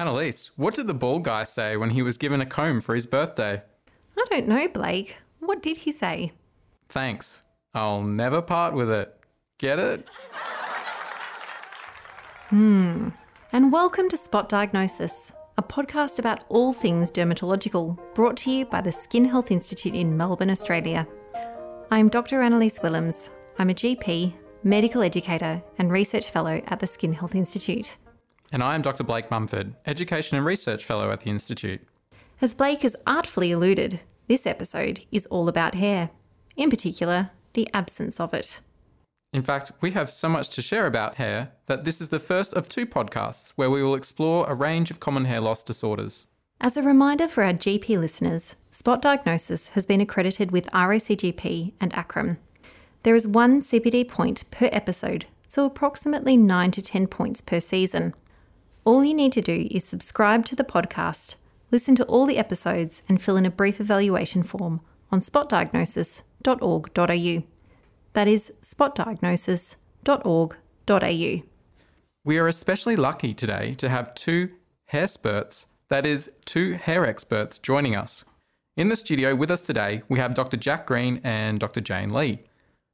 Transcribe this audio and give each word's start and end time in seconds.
Annalise, 0.00 0.50
what 0.56 0.74
did 0.74 0.86
the 0.86 0.94
bald 0.94 1.24
guy 1.24 1.42
say 1.42 1.76
when 1.76 1.90
he 1.90 2.00
was 2.00 2.16
given 2.16 2.40
a 2.40 2.46
comb 2.46 2.80
for 2.80 2.94
his 2.94 3.04
birthday? 3.04 3.60
I 4.16 4.24
don't 4.30 4.48
know, 4.48 4.66
Blake. 4.66 5.18
What 5.40 5.62
did 5.62 5.76
he 5.76 5.92
say? 5.92 6.32
Thanks. 6.88 7.42
I'll 7.74 8.00
never 8.00 8.40
part 8.40 8.72
with 8.72 8.90
it. 8.90 9.14
Get 9.58 9.78
it? 9.78 10.08
Hmm. 12.48 13.10
And 13.52 13.70
welcome 13.70 14.08
to 14.08 14.16
Spot 14.16 14.48
Diagnosis, 14.48 15.32
a 15.58 15.62
podcast 15.62 16.18
about 16.18 16.44
all 16.48 16.72
things 16.72 17.10
dermatological, 17.10 17.98
brought 18.14 18.38
to 18.38 18.50
you 18.50 18.64
by 18.64 18.80
the 18.80 18.92
Skin 18.92 19.26
Health 19.26 19.50
Institute 19.50 19.94
in 19.94 20.16
Melbourne, 20.16 20.48
Australia. 20.48 21.06
I'm 21.90 22.08
Dr. 22.08 22.40
Annalise 22.40 22.80
Willems. 22.82 23.28
I'm 23.58 23.68
a 23.68 23.74
GP, 23.74 24.32
medical 24.62 25.02
educator, 25.02 25.62
and 25.76 25.92
research 25.92 26.30
fellow 26.30 26.62
at 26.68 26.80
the 26.80 26.86
Skin 26.86 27.12
Health 27.12 27.34
Institute. 27.34 27.98
And 28.52 28.64
I 28.64 28.74
am 28.74 28.82
Dr. 28.82 29.04
Blake 29.04 29.30
Mumford, 29.30 29.74
Education 29.86 30.36
and 30.36 30.44
Research 30.44 30.84
Fellow 30.84 31.12
at 31.12 31.20
the 31.20 31.30
Institute. 31.30 31.80
As 32.40 32.52
Blake 32.52 32.82
has 32.82 32.96
artfully 33.06 33.52
alluded, 33.52 34.00
this 34.26 34.44
episode 34.44 35.04
is 35.12 35.26
all 35.26 35.48
about 35.48 35.76
hair, 35.76 36.10
in 36.56 36.68
particular, 36.68 37.30
the 37.52 37.68
absence 37.72 38.18
of 38.18 38.34
it. 38.34 38.60
In 39.32 39.42
fact, 39.42 39.70
we 39.80 39.92
have 39.92 40.10
so 40.10 40.28
much 40.28 40.48
to 40.50 40.62
share 40.62 40.86
about 40.86 41.14
hair 41.14 41.52
that 41.66 41.84
this 41.84 42.00
is 42.00 42.08
the 42.08 42.18
first 42.18 42.52
of 42.54 42.68
two 42.68 42.86
podcasts 42.86 43.52
where 43.54 43.70
we 43.70 43.84
will 43.84 43.94
explore 43.94 44.44
a 44.48 44.54
range 44.54 44.90
of 44.90 44.98
common 44.98 45.26
hair 45.26 45.40
loss 45.40 45.62
disorders. 45.62 46.26
As 46.60 46.76
a 46.76 46.82
reminder 46.82 47.28
for 47.28 47.44
our 47.44 47.52
GP 47.52 48.00
listeners, 48.00 48.56
Spot 48.72 49.00
Diagnosis 49.00 49.68
has 49.68 49.86
been 49.86 50.00
accredited 50.00 50.50
with 50.50 50.70
RACGP 50.72 51.72
and 51.80 51.92
ACRRM. 51.92 52.38
There 53.04 53.14
is 53.14 53.28
one 53.28 53.62
CPD 53.62 54.08
point 54.08 54.50
per 54.50 54.68
episode, 54.72 55.26
so 55.48 55.64
approximately 55.64 56.36
9 56.36 56.72
to 56.72 56.82
10 56.82 57.06
points 57.06 57.40
per 57.40 57.60
season. 57.60 58.12
All 58.84 59.04
you 59.04 59.14
need 59.14 59.32
to 59.32 59.42
do 59.42 59.66
is 59.70 59.84
subscribe 59.84 60.46
to 60.46 60.56
the 60.56 60.64
podcast, 60.64 61.34
listen 61.70 61.94
to 61.96 62.04
all 62.04 62.24
the 62.24 62.38
episodes, 62.38 63.02
and 63.08 63.20
fill 63.20 63.36
in 63.36 63.44
a 63.44 63.50
brief 63.50 63.78
evaluation 63.80 64.42
form 64.42 64.80
on 65.12 65.20
spotdiagnosis.org.au. 65.20 67.42
That 68.12 68.28
is 68.28 68.52
spotdiagnosis.org.au. 68.62 71.42
We 72.24 72.38
are 72.38 72.48
especially 72.48 72.96
lucky 72.96 73.34
today 73.34 73.74
to 73.74 73.88
have 73.88 74.14
two 74.14 74.50
hair 74.86 75.06
spurts, 75.06 75.66
that 75.88 76.06
is, 76.06 76.32
two 76.44 76.74
hair 76.74 77.06
experts, 77.06 77.58
joining 77.58 77.94
us. 77.94 78.24
In 78.76 78.88
the 78.88 78.96
studio 78.96 79.34
with 79.34 79.50
us 79.50 79.62
today, 79.62 80.02
we 80.08 80.18
have 80.18 80.34
Dr. 80.34 80.56
Jack 80.56 80.86
Green 80.86 81.20
and 81.22 81.58
Dr. 81.58 81.80
Jane 81.80 82.10
Lee. 82.10 82.40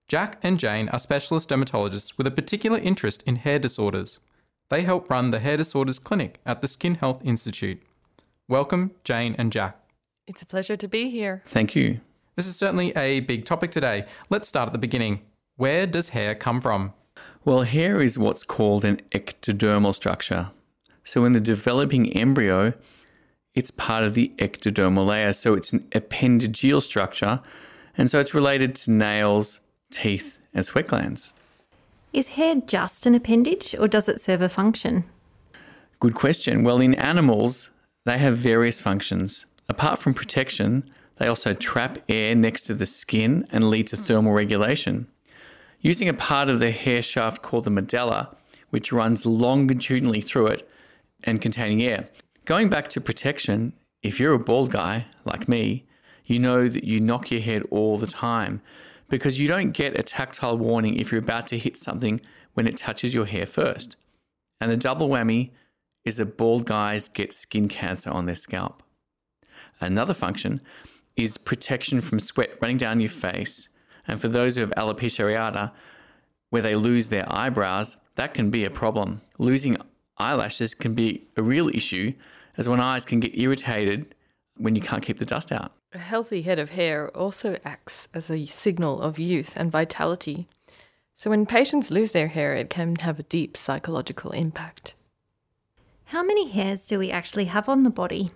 Jack 0.08 0.38
and 0.42 0.58
Jane 0.58 0.88
are 0.88 0.98
specialist 0.98 1.48
dermatologists 1.48 2.18
with 2.18 2.26
a 2.26 2.32
particular 2.32 2.78
interest 2.78 3.22
in 3.26 3.36
hair 3.36 3.58
disorders. 3.58 4.20
They 4.68 4.82
help 4.82 5.08
run 5.08 5.30
the 5.30 5.38
Hair 5.38 5.58
Disorders 5.58 6.00
Clinic 6.00 6.40
at 6.44 6.60
the 6.60 6.66
Skin 6.66 6.96
Health 6.96 7.24
Institute. 7.24 7.80
Welcome, 8.48 8.90
Jane 9.04 9.36
and 9.38 9.52
Jack. 9.52 9.78
It's 10.26 10.42
a 10.42 10.46
pleasure 10.46 10.76
to 10.76 10.88
be 10.88 11.08
here. 11.08 11.44
Thank 11.46 11.76
you. 11.76 12.00
This 12.34 12.48
is 12.48 12.56
certainly 12.56 12.92
a 12.96 13.20
big 13.20 13.44
topic 13.44 13.70
today. 13.70 14.06
Let's 14.28 14.48
start 14.48 14.66
at 14.66 14.72
the 14.72 14.80
beginning. 14.80 15.20
Where 15.54 15.86
does 15.86 16.08
hair 16.08 16.34
come 16.34 16.60
from? 16.60 16.94
Well, 17.44 17.62
hair 17.62 18.02
is 18.02 18.18
what's 18.18 18.42
called 18.42 18.84
an 18.84 19.00
ectodermal 19.12 19.94
structure. 19.94 20.50
So, 21.04 21.24
in 21.24 21.32
the 21.32 21.40
developing 21.40 22.12
embryo, 22.16 22.74
it's 23.54 23.70
part 23.70 24.02
of 24.02 24.14
the 24.14 24.32
ectodermal 24.38 25.06
layer. 25.06 25.32
So, 25.32 25.54
it's 25.54 25.72
an 25.72 25.86
appendageal 25.92 26.82
structure. 26.82 27.40
And 27.96 28.10
so, 28.10 28.18
it's 28.18 28.34
related 28.34 28.74
to 28.74 28.90
nails, 28.90 29.60
teeth, 29.92 30.38
and 30.52 30.66
sweat 30.66 30.88
glands. 30.88 31.34
Is 32.16 32.28
hair 32.28 32.54
just 32.66 33.04
an 33.04 33.14
appendage 33.14 33.74
or 33.78 33.86
does 33.86 34.08
it 34.08 34.22
serve 34.22 34.40
a 34.40 34.48
function? 34.48 35.04
Good 36.00 36.14
question. 36.14 36.64
Well, 36.64 36.80
in 36.80 36.94
animals, 36.94 37.70
they 38.06 38.16
have 38.16 38.38
various 38.38 38.80
functions. 38.80 39.44
Apart 39.68 39.98
from 39.98 40.14
protection, 40.14 40.88
they 41.18 41.26
also 41.26 41.52
trap 41.52 41.98
air 42.08 42.34
next 42.34 42.62
to 42.62 42.74
the 42.74 42.86
skin 42.86 43.46
and 43.52 43.68
lead 43.68 43.88
to 43.88 43.98
thermal 43.98 44.32
regulation. 44.32 45.08
Using 45.82 46.08
a 46.08 46.14
part 46.14 46.48
of 46.48 46.58
the 46.58 46.70
hair 46.70 47.02
shaft 47.02 47.42
called 47.42 47.64
the 47.64 47.70
medulla, 47.70 48.34
which 48.70 48.92
runs 48.92 49.26
longitudinally 49.26 50.22
through 50.22 50.46
it 50.46 50.66
and 51.22 51.42
containing 51.42 51.82
air. 51.82 52.08
Going 52.46 52.70
back 52.70 52.88
to 52.88 53.00
protection, 53.02 53.74
if 54.02 54.18
you're 54.18 54.32
a 54.32 54.38
bald 54.38 54.70
guy 54.70 55.04
like 55.26 55.50
me, 55.50 55.84
you 56.24 56.38
know 56.38 56.66
that 56.66 56.84
you 56.84 56.98
knock 56.98 57.30
your 57.30 57.42
head 57.42 57.64
all 57.70 57.98
the 57.98 58.06
time 58.06 58.62
because 59.08 59.38
you 59.38 59.48
don't 59.48 59.70
get 59.70 59.98
a 59.98 60.02
tactile 60.02 60.58
warning 60.58 60.96
if 60.96 61.10
you're 61.10 61.20
about 61.20 61.46
to 61.48 61.58
hit 61.58 61.76
something 61.76 62.20
when 62.54 62.66
it 62.66 62.76
touches 62.76 63.14
your 63.14 63.26
hair 63.26 63.46
first. 63.46 63.96
And 64.60 64.70
the 64.70 64.76
double 64.76 65.08
whammy 65.08 65.50
is 66.04 66.16
that 66.16 66.36
bald 66.36 66.66
guys 66.66 67.08
get 67.08 67.32
skin 67.32 67.68
cancer 67.68 68.10
on 68.10 68.26
their 68.26 68.34
scalp. 68.34 68.82
Another 69.80 70.14
function 70.14 70.60
is 71.16 71.38
protection 71.38 72.00
from 72.00 72.20
sweat 72.20 72.50
running 72.60 72.76
down 72.76 73.00
your 73.00 73.10
face. 73.10 73.68
And 74.06 74.20
for 74.20 74.28
those 74.28 74.54
who 74.54 74.60
have 74.60 74.70
alopecia 74.70 75.24
areata, 75.24 75.72
where 76.50 76.62
they 76.62 76.76
lose 76.76 77.08
their 77.08 77.26
eyebrows, 77.28 77.96
that 78.14 78.34
can 78.34 78.50
be 78.50 78.64
a 78.64 78.70
problem. 78.70 79.20
Losing 79.38 79.76
eyelashes 80.18 80.74
can 80.74 80.94
be 80.94 81.26
a 81.36 81.42
real 81.42 81.68
issue, 81.68 82.12
as 82.56 82.68
one 82.68 82.80
eyes 82.80 83.04
can 83.04 83.20
get 83.20 83.36
irritated 83.36 84.14
when 84.56 84.74
you 84.74 84.80
can't 84.80 85.02
keep 85.02 85.18
the 85.18 85.26
dust 85.26 85.52
out. 85.52 85.72
A 85.96 85.98
healthy 85.98 86.42
head 86.42 86.58
of 86.58 86.72
hair 86.72 87.08
also 87.16 87.56
acts 87.64 88.06
as 88.12 88.30
a 88.30 88.44
signal 88.44 89.00
of 89.00 89.18
youth 89.18 89.54
and 89.56 89.72
vitality. 89.72 90.46
So 91.14 91.30
when 91.30 91.46
patients 91.46 91.90
lose 91.90 92.12
their 92.12 92.28
hair, 92.28 92.52
it 92.54 92.68
can 92.68 92.96
have 92.96 93.18
a 93.18 93.22
deep 93.22 93.56
psychological 93.56 94.30
impact. 94.32 94.94
How 96.04 96.22
many 96.22 96.50
hairs 96.50 96.86
do 96.86 96.98
we 96.98 97.10
actually 97.10 97.46
have 97.46 97.66
on 97.66 97.82
the 97.82 97.88
body? 97.88 98.30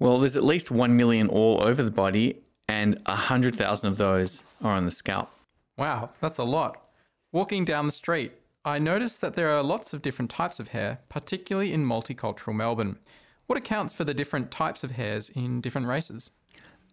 Well, 0.00 0.18
there's 0.18 0.34
at 0.34 0.42
least 0.42 0.72
1 0.72 0.96
million 0.96 1.28
all 1.28 1.62
over 1.62 1.80
the 1.80 1.92
body, 1.92 2.42
and 2.68 3.00
100,000 3.06 3.88
of 3.88 3.96
those 3.96 4.42
are 4.60 4.72
on 4.72 4.84
the 4.84 4.90
scalp. 4.90 5.30
Wow, 5.78 6.10
that's 6.18 6.38
a 6.38 6.42
lot. 6.42 6.88
Walking 7.30 7.64
down 7.64 7.86
the 7.86 7.92
street, 7.92 8.32
I 8.64 8.80
noticed 8.80 9.20
that 9.20 9.36
there 9.36 9.52
are 9.52 9.62
lots 9.62 9.92
of 9.94 10.02
different 10.02 10.32
types 10.32 10.58
of 10.58 10.70
hair, 10.70 10.98
particularly 11.08 11.72
in 11.72 11.86
multicultural 11.86 12.56
Melbourne. 12.56 12.98
What 13.46 13.58
accounts 13.58 13.94
for 13.94 14.02
the 14.02 14.12
different 14.12 14.50
types 14.50 14.82
of 14.82 14.90
hairs 14.90 15.30
in 15.30 15.60
different 15.60 15.86
races? 15.86 16.30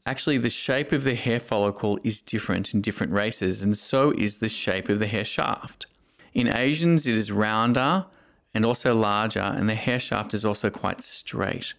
Actually, 0.06 0.38
the 0.40 0.50
shape 0.50 0.92
of 0.92 1.04
the 1.04 1.14
hair 1.14 1.40
follicle 1.40 2.00
is 2.04 2.22
different 2.22 2.74
in 2.74 2.82
different 2.82 3.14
races, 3.14 3.62
and 3.62 3.78
so 3.78 4.12
is 4.12 4.38
the 4.38 4.50
shape 4.50 4.90
of 4.90 5.00
the 5.00 5.08
hair 5.08 5.24
shaft. 5.24 5.86
In 6.34 6.48
Asians, 6.48 7.06
it 7.06 7.14
is 7.14 7.32
rounder 7.32 8.06
and 8.54 8.66
also 8.66 8.96
larger, 8.96 9.40
and 9.40 9.70
the 9.70 9.76
hair 9.76 10.00
shaft 10.00 10.34
is 10.34 10.44
also 10.44 10.70
quite 10.70 11.02
straight. 11.02 11.74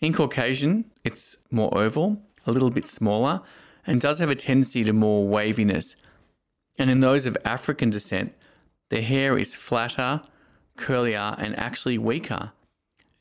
In 0.00 0.12
Caucasian, 0.12 0.86
it's 1.04 1.36
more 1.50 1.76
oval, 1.76 2.22
a 2.46 2.52
little 2.52 2.70
bit 2.70 2.88
smaller, 2.88 3.42
and 3.86 4.00
does 4.00 4.18
have 4.18 4.30
a 4.30 4.34
tendency 4.34 4.82
to 4.84 4.92
more 4.92 5.28
waviness. 5.28 5.96
And 6.78 6.90
in 6.90 7.00
those 7.00 7.26
of 7.26 7.36
African 7.44 7.90
descent, 7.90 8.32
the 8.88 9.02
hair 9.02 9.36
is 9.36 9.54
flatter, 9.54 10.22
curlier, 10.78 11.36
and 11.38 11.56
actually 11.58 11.98
weaker. 11.98 12.52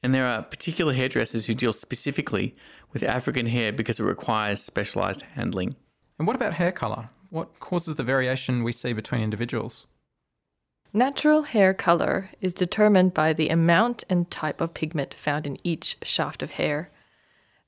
And 0.01 0.13
there 0.13 0.25
are 0.25 0.41
particular 0.41 0.93
hairdressers 0.93 1.45
who 1.45 1.53
deal 1.53 1.73
specifically 1.73 2.55
with 2.91 3.03
African 3.03 3.45
hair 3.45 3.71
because 3.71 3.99
it 3.99 4.03
requires 4.03 4.61
specialized 4.61 5.21
handling. 5.33 5.75
And 6.17 6.27
what 6.27 6.35
about 6.35 6.53
hair 6.53 6.71
colour? 6.71 7.09
What 7.29 7.59
causes 7.59 7.95
the 7.95 8.03
variation 8.03 8.63
we 8.63 8.71
see 8.71 8.93
between 8.93 9.21
individuals? 9.21 9.87
Natural 10.91 11.43
hair 11.43 11.75
color 11.75 12.29
is 12.41 12.53
determined 12.55 13.13
by 13.13 13.31
the 13.31 13.49
amount 13.49 14.03
and 14.09 14.29
type 14.31 14.59
of 14.59 14.73
pigment 14.73 15.13
found 15.13 15.45
in 15.45 15.57
each 15.63 15.97
shaft 16.01 16.41
of 16.41 16.51
hair. 16.51 16.89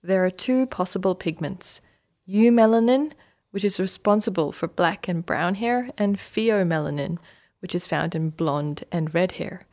There 0.02 0.26
are 0.26 0.32
two 0.32 0.66
possible 0.66 1.14
pigments 1.14 1.82
eumelanin, 2.28 3.12
which 3.52 3.64
is 3.64 3.80
responsible 3.80 4.52
for 4.52 4.68
black 4.68 5.08
and 5.08 5.26
brown 5.26 5.56
hair, 5.56 5.92
and 5.98 6.18
pheomelanin, 6.18 7.20
which 7.60 7.76
is 7.76 7.86
found 7.86 8.16
in 8.16 8.32
blonde 8.32 8.86
and 8.92 9.14
red 9.14 9.34
hair. 9.34 9.68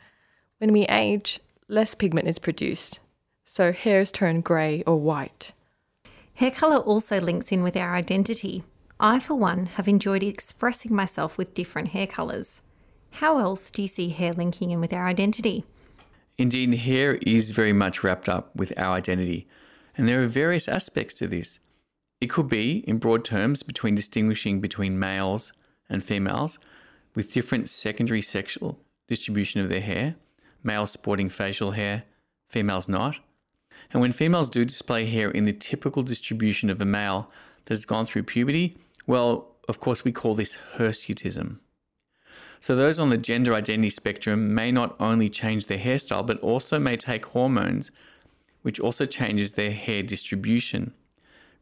When 0.59 0.73
we 0.73 0.83
age, 0.87 1.41
less 1.69 1.95
pigment 1.95 2.29
is 2.29 2.39
produced, 2.39 3.01
so 3.49 3.73
hairs 3.73 4.13
turn 4.13 4.43
grey 4.43 4.83
or 4.87 5.01
white. 5.01 5.53
Hair 6.35 6.51
colour 6.53 6.77
also 6.77 7.19
links 7.19 7.51
in 7.51 7.63
with 7.63 7.77
our 7.77 7.97
identity. 7.97 8.63
I, 9.01 9.19
for 9.19 9.35
one, 9.35 9.67
have 9.67 9.89
enjoyed 9.89 10.23
expressing 10.23 10.95
myself 10.95 11.39
with 11.39 11.55
different 11.55 11.89
hair 11.89 12.07
colours. 12.07 12.61
How 13.13 13.39
else 13.39 13.71
do 13.71 13.83
you 13.83 13.89
see 13.89 14.11
hair 14.11 14.33
linking 14.33 14.71
in 14.71 14.81
with 14.81 14.93
our 14.93 15.07
identity? 15.07 15.65
Indeed, 16.37 16.75
hair 16.75 17.15
is 17.23 17.51
very 17.51 17.73
much 17.73 18.05
wrapped 18.05 18.29
up 18.29 18.55
with 18.55 18.73
our 18.79 18.95
identity, 18.95 19.49
and 19.97 20.07
there 20.07 20.23
are 20.23 20.27
various 20.27 20.69
aspects 20.69 21.15
to 21.15 21.27
this. 21.27 21.59
It 22.21 22.31
could 22.31 22.49
be, 22.49 22.85
in 22.87 22.99
broad 22.99 23.25
terms, 23.25 23.63
between 23.63 23.95
distinguishing 23.95 24.61
between 24.61 24.99
males 24.99 25.53
and 25.89 26.05
females 26.05 26.59
with 27.15 27.33
different 27.33 27.69
secondary 27.69 28.23
sexual 28.23 28.79
distribution 29.09 29.61
of 29.61 29.69
their 29.69 29.81
hair, 29.81 30.17
males 30.63 30.91
sporting 30.91 31.29
facial 31.29 31.73
hair, 31.73 32.05
females 32.47 32.89
not. 32.89 33.21
And 33.91 34.01
when 34.01 34.13
females 34.13 34.51
do 34.51 34.65
display 34.65 35.07
hair 35.07 35.31
in 35.31 35.45
the 35.45 35.53
typical 35.53 36.03
distribution 36.03 36.69
of 36.71 36.81
a 36.81 36.85
male 36.85 37.31
that 37.65 37.75
has 37.75 37.85
gone 37.85 38.05
through 38.05 38.25
puberty, 38.25 38.77
well, 39.07 39.57
of 39.69 39.81
course, 39.81 40.05
we 40.05 40.13
call 40.13 40.35
this 40.35 40.59
hirsutism. 40.77 41.59
So, 42.61 42.75
those 42.75 42.99
on 42.99 43.11
the 43.11 43.17
gender 43.17 43.55
identity 43.55 43.91
spectrum 43.91 44.55
may 44.55 44.73
not 44.73 44.97
only 44.99 45.29
change 45.29 45.67
their 45.67 45.79
hairstyle, 45.79 46.27
but 46.27 46.41
also 46.41 46.79
may 46.79 46.97
take 46.97 47.27
hormones, 47.27 47.91
which 48.63 48.81
also 48.81 49.07
changes 49.07 49.53
their 49.53 49.71
hair 49.71 50.03
distribution. 50.03 50.93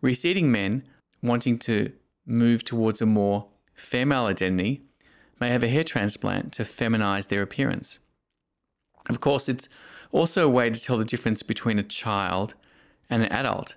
Receding 0.01 0.51
men 0.51 0.85
wanting 1.23 1.59
to 1.61 1.93
move 2.25 2.65
towards 2.65 3.03
a 3.03 3.07
more 3.07 3.47
female 3.75 4.27
identity 4.27 4.83
may 5.41 5.51
have 5.51 5.63
a 5.63 5.69
hair 5.69 5.85
transplant 5.85 6.53
to 6.55 6.63
feminize 6.63 7.29
their 7.29 7.43
appearance. 7.43 7.99
Of 9.09 9.21
course, 9.21 9.49
it's 9.49 9.69
also 10.17 10.47
a 10.47 10.51
way 10.51 10.71
to 10.71 10.81
tell 10.81 10.97
the 10.97 11.05
difference 11.05 11.43
between 11.43 11.79
a 11.79 11.83
child 11.83 12.55
and 13.11 13.23
an 13.23 13.31
adult. 13.31 13.77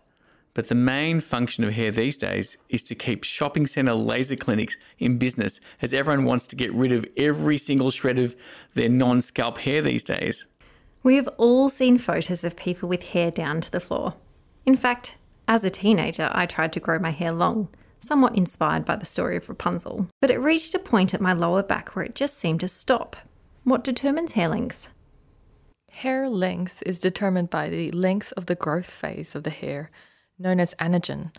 But 0.54 0.70
the 0.70 0.76
main 0.76 1.20
function 1.20 1.66
of 1.66 1.74
hair 1.74 1.92
these 1.92 2.18
days 2.18 2.58
is 2.70 2.82
to 2.84 2.96
keep 2.96 3.26
shopping 3.26 3.68
centre 3.68 3.94
laser 3.94 4.38
clinics 4.38 4.78
in 4.98 5.18
business 5.18 5.60
as 5.82 5.94
everyone 5.94 6.26
wants 6.26 6.48
to 6.48 6.56
get 6.56 6.74
rid 6.74 6.94
of 6.94 7.06
every 7.18 7.58
single 7.58 7.92
shred 7.92 8.18
of 8.18 8.36
their 8.74 8.90
non 8.90 9.22
scalp 9.22 9.58
hair 9.60 9.82
these 9.82 10.04
days. 10.04 10.48
We 11.04 11.18
have 11.18 11.28
all 11.38 11.70
seen 11.70 11.98
photos 11.98 12.44
of 12.44 12.56
people 12.56 12.88
with 12.88 13.04
hair 13.04 13.32
down 13.32 13.60
to 13.62 13.72
the 13.72 13.80
floor. 13.80 14.16
In 14.66 14.76
fact, 14.76 15.18
as 15.48 15.64
a 15.64 15.70
teenager, 15.70 16.30
I 16.34 16.46
tried 16.46 16.74
to 16.74 16.80
grow 16.80 17.00
my 17.00 17.12
hair 17.12 17.32
long, 17.32 17.68
somewhat 18.00 18.36
inspired 18.36 18.86
by 18.86 18.96
the 18.96 19.06
story 19.06 19.36
of 19.36 19.50
Rapunzel, 19.50 20.08
but 20.22 20.32
it 20.32 20.40
reached 20.40 20.74
a 20.74 20.80
point 20.80 21.14
at 21.14 21.22
my 21.22 21.34
lower 21.34 21.64
back 21.64 21.96
where 21.96 22.06
it 22.06 22.16
just 22.16 22.38
seemed 22.38 22.62
to 22.62 22.68
stop. 22.68 23.18
What 23.66 23.84
determines 23.84 24.34
hair 24.34 24.48
length? 24.48 24.88
Hair 25.92 26.30
length 26.30 26.82
is 26.86 27.00
determined 27.00 27.50
by 27.50 27.70
the 27.70 27.92
length 27.92 28.32
of 28.38 28.46
the 28.46 28.56
growth 28.56 28.90
phase 28.90 29.36
of 29.36 29.44
the 29.44 29.50
hair, 29.50 29.92
known 30.38 30.60
as 30.60 30.74
anagen. 30.76 31.32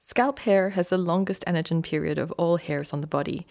Scalp 0.00 0.40
hair 0.40 0.70
has 0.70 0.90
the 0.90 0.98
longest 0.98 1.44
anagen 1.46 1.82
period 1.82 2.18
of 2.18 2.30
all 2.32 2.58
hairs 2.58 2.92
on 2.92 3.00
the 3.00 3.06
body. 3.06 3.46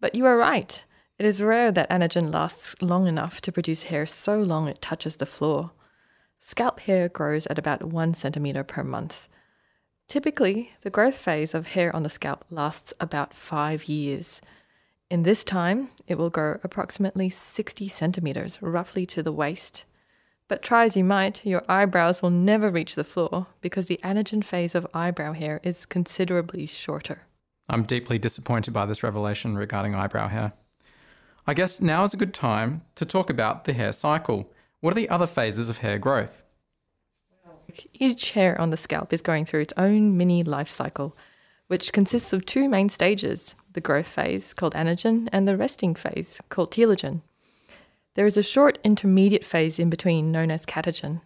But 0.00 0.14
you 0.14 0.24
are 0.24 0.38
right, 0.38 0.82
it 1.18 1.26
is 1.26 1.42
rare 1.42 1.70
that 1.72 1.90
anagen 1.90 2.32
lasts 2.32 2.80
long 2.80 3.06
enough 3.06 3.40
to 3.42 3.52
produce 3.52 3.84
hair 3.84 4.06
so 4.06 4.38
long 4.38 4.68
it 4.68 4.80
touches 4.80 5.16
the 5.16 5.26
floor. 5.26 5.72
Scalp 6.38 6.80
hair 6.80 7.08
grows 7.08 7.46
at 7.46 7.58
about 7.58 7.82
1 7.82 8.14
centimeter 8.14 8.62
per 8.62 8.84
month. 8.84 9.28
Typically, 10.08 10.72
the 10.82 10.90
growth 10.90 11.16
phase 11.16 11.54
of 11.54 11.68
hair 11.68 11.94
on 11.94 12.04
the 12.04 12.10
scalp 12.10 12.44
lasts 12.50 12.94
about 13.00 13.34
5 13.34 13.84
years. 13.84 14.40
In 15.10 15.24
this 15.24 15.44
time, 15.44 15.90
it 16.06 16.16
will 16.16 16.30
grow 16.30 16.58
approximately 16.62 17.28
60 17.28 17.88
centimeters, 17.88 18.62
roughly 18.62 19.04
to 19.06 19.22
the 19.22 19.32
waist. 19.32 19.84
But 20.48 20.62
try 20.62 20.84
as 20.84 20.96
you 20.96 21.02
might, 21.02 21.44
your 21.44 21.62
eyebrows 21.68 22.22
will 22.22 22.30
never 22.30 22.70
reach 22.70 22.94
the 22.94 23.04
floor 23.04 23.48
because 23.60 23.86
the 23.86 24.00
anagen 24.04 24.44
phase 24.44 24.74
of 24.74 24.86
eyebrow 24.94 25.32
hair 25.32 25.60
is 25.64 25.86
considerably 25.86 26.66
shorter. 26.66 27.22
I'm 27.68 27.82
deeply 27.82 28.18
disappointed 28.18 28.72
by 28.72 28.86
this 28.86 29.02
revelation 29.02 29.58
regarding 29.58 29.94
eyebrow 29.94 30.28
hair. 30.28 30.52
I 31.48 31.54
guess 31.54 31.80
now 31.80 32.04
is 32.04 32.14
a 32.14 32.16
good 32.16 32.34
time 32.34 32.82
to 32.94 33.04
talk 33.04 33.28
about 33.28 33.64
the 33.64 33.72
hair 33.72 33.92
cycle. 33.92 34.52
What 34.80 34.92
are 34.92 34.96
the 34.96 35.08
other 35.08 35.26
phases 35.26 35.68
of 35.68 35.78
hair 35.78 35.98
growth? 35.98 36.44
Each 37.92 38.30
hair 38.30 38.60
on 38.60 38.70
the 38.70 38.76
scalp 38.76 39.12
is 39.12 39.20
going 39.20 39.46
through 39.46 39.60
its 39.60 39.74
own 39.76 40.16
mini 40.16 40.44
life 40.44 40.70
cycle, 40.70 41.16
which 41.66 41.92
consists 41.92 42.32
of 42.32 42.46
two 42.46 42.68
main 42.68 42.88
stages 42.88 43.54
the 43.72 43.80
growth 43.80 44.06
phase, 44.06 44.54
called 44.54 44.74
anagen, 44.74 45.28
and 45.32 45.46
the 45.46 45.56
resting 45.56 45.94
phase, 45.94 46.40
called 46.48 46.72
telogen. 46.72 47.20
There 48.16 48.24
is 48.24 48.38
a 48.38 48.42
short 48.42 48.78
intermediate 48.82 49.44
phase 49.44 49.78
in 49.78 49.90
between 49.90 50.32
known 50.32 50.50
as 50.50 50.64
catagen. 50.64 51.20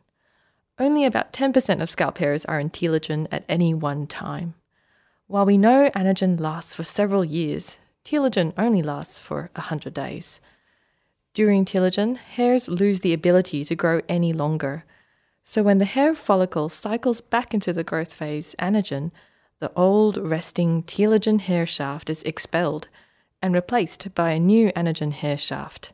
Only 0.76 1.04
about 1.04 1.32
10% 1.32 1.80
of 1.80 1.88
scalp 1.88 2.18
hairs 2.18 2.44
are 2.46 2.58
in 2.58 2.68
telogen 2.68 3.28
at 3.30 3.44
any 3.48 3.72
one 3.72 4.08
time. 4.08 4.54
While 5.28 5.46
we 5.46 5.56
know 5.56 5.92
anagen 5.94 6.40
lasts 6.40 6.74
for 6.74 6.82
several 6.82 7.24
years, 7.24 7.78
telogen 8.04 8.52
only 8.58 8.82
lasts 8.82 9.20
for 9.20 9.50
100 9.54 9.94
days. 9.94 10.40
During 11.32 11.64
telogen, 11.64 12.16
hairs 12.16 12.68
lose 12.68 13.02
the 13.02 13.14
ability 13.14 13.64
to 13.66 13.76
grow 13.76 14.00
any 14.08 14.32
longer. 14.32 14.84
So 15.44 15.62
when 15.62 15.78
the 15.78 15.84
hair 15.84 16.16
follicle 16.16 16.68
cycles 16.68 17.20
back 17.20 17.54
into 17.54 17.72
the 17.72 17.84
growth 17.84 18.12
phase, 18.12 18.56
anagen, 18.58 19.12
the 19.60 19.70
old 19.76 20.16
resting 20.16 20.82
telogen 20.82 21.38
hair 21.38 21.66
shaft 21.66 22.10
is 22.10 22.24
expelled 22.24 22.88
and 23.40 23.54
replaced 23.54 24.12
by 24.12 24.32
a 24.32 24.40
new 24.40 24.72
anagen 24.72 25.12
hair 25.12 25.38
shaft. 25.38 25.92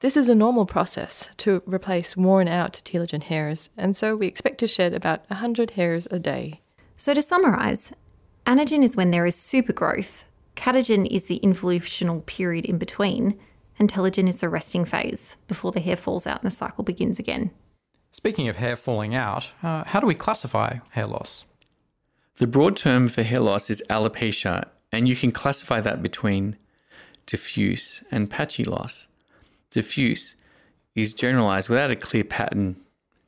This 0.00 0.16
is 0.16 0.28
a 0.28 0.34
normal 0.34 0.64
process 0.64 1.28
to 1.38 1.60
replace 1.66 2.16
worn 2.16 2.46
out 2.46 2.80
telogen 2.84 3.24
hairs, 3.24 3.70
and 3.76 3.96
so 3.96 4.14
we 4.14 4.28
expect 4.28 4.58
to 4.58 4.68
shed 4.68 4.94
about 4.94 5.28
100 5.28 5.72
hairs 5.72 6.06
a 6.12 6.20
day. 6.20 6.60
So, 6.96 7.14
to 7.14 7.20
summarise, 7.20 7.90
anagen 8.46 8.84
is 8.84 8.94
when 8.94 9.10
there 9.10 9.26
is 9.26 9.34
supergrowth, 9.34 10.22
catagen 10.54 11.04
is 11.10 11.24
the 11.24 11.40
involutional 11.42 12.24
period 12.26 12.64
in 12.64 12.78
between, 12.78 13.36
and 13.76 13.92
telogen 13.92 14.28
is 14.28 14.36
the 14.36 14.48
resting 14.48 14.84
phase 14.84 15.36
before 15.48 15.72
the 15.72 15.80
hair 15.80 15.96
falls 15.96 16.28
out 16.28 16.42
and 16.42 16.46
the 16.52 16.54
cycle 16.54 16.84
begins 16.84 17.18
again. 17.18 17.50
Speaking 18.12 18.46
of 18.46 18.54
hair 18.54 18.76
falling 18.76 19.16
out, 19.16 19.48
uh, 19.64 19.82
how 19.84 19.98
do 19.98 20.06
we 20.06 20.14
classify 20.14 20.78
hair 20.90 21.08
loss? 21.08 21.44
The 22.36 22.46
broad 22.46 22.76
term 22.76 23.08
for 23.08 23.24
hair 23.24 23.40
loss 23.40 23.68
is 23.68 23.82
alopecia, 23.90 24.68
and 24.92 25.08
you 25.08 25.16
can 25.16 25.32
classify 25.32 25.80
that 25.80 26.02
between 26.04 26.56
diffuse 27.26 28.04
and 28.12 28.30
patchy 28.30 28.62
loss. 28.62 29.08
Diffuse 29.70 30.36
is 30.94 31.14
generalized 31.14 31.68
without 31.68 31.90
a 31.90 31.96
clear 31.96 32.24
pattern, 32.24 32.76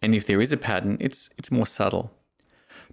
and 0.02 0.14
if 0.14 0.26
there 0.26 0.40
is 0.40 0.52
a 0.52 0.56
pattern, 0.56 0.96
it's, 1.00 1.30
it's 1.38 1.50
more 1.50 1.66
subtle. 1.66 2.10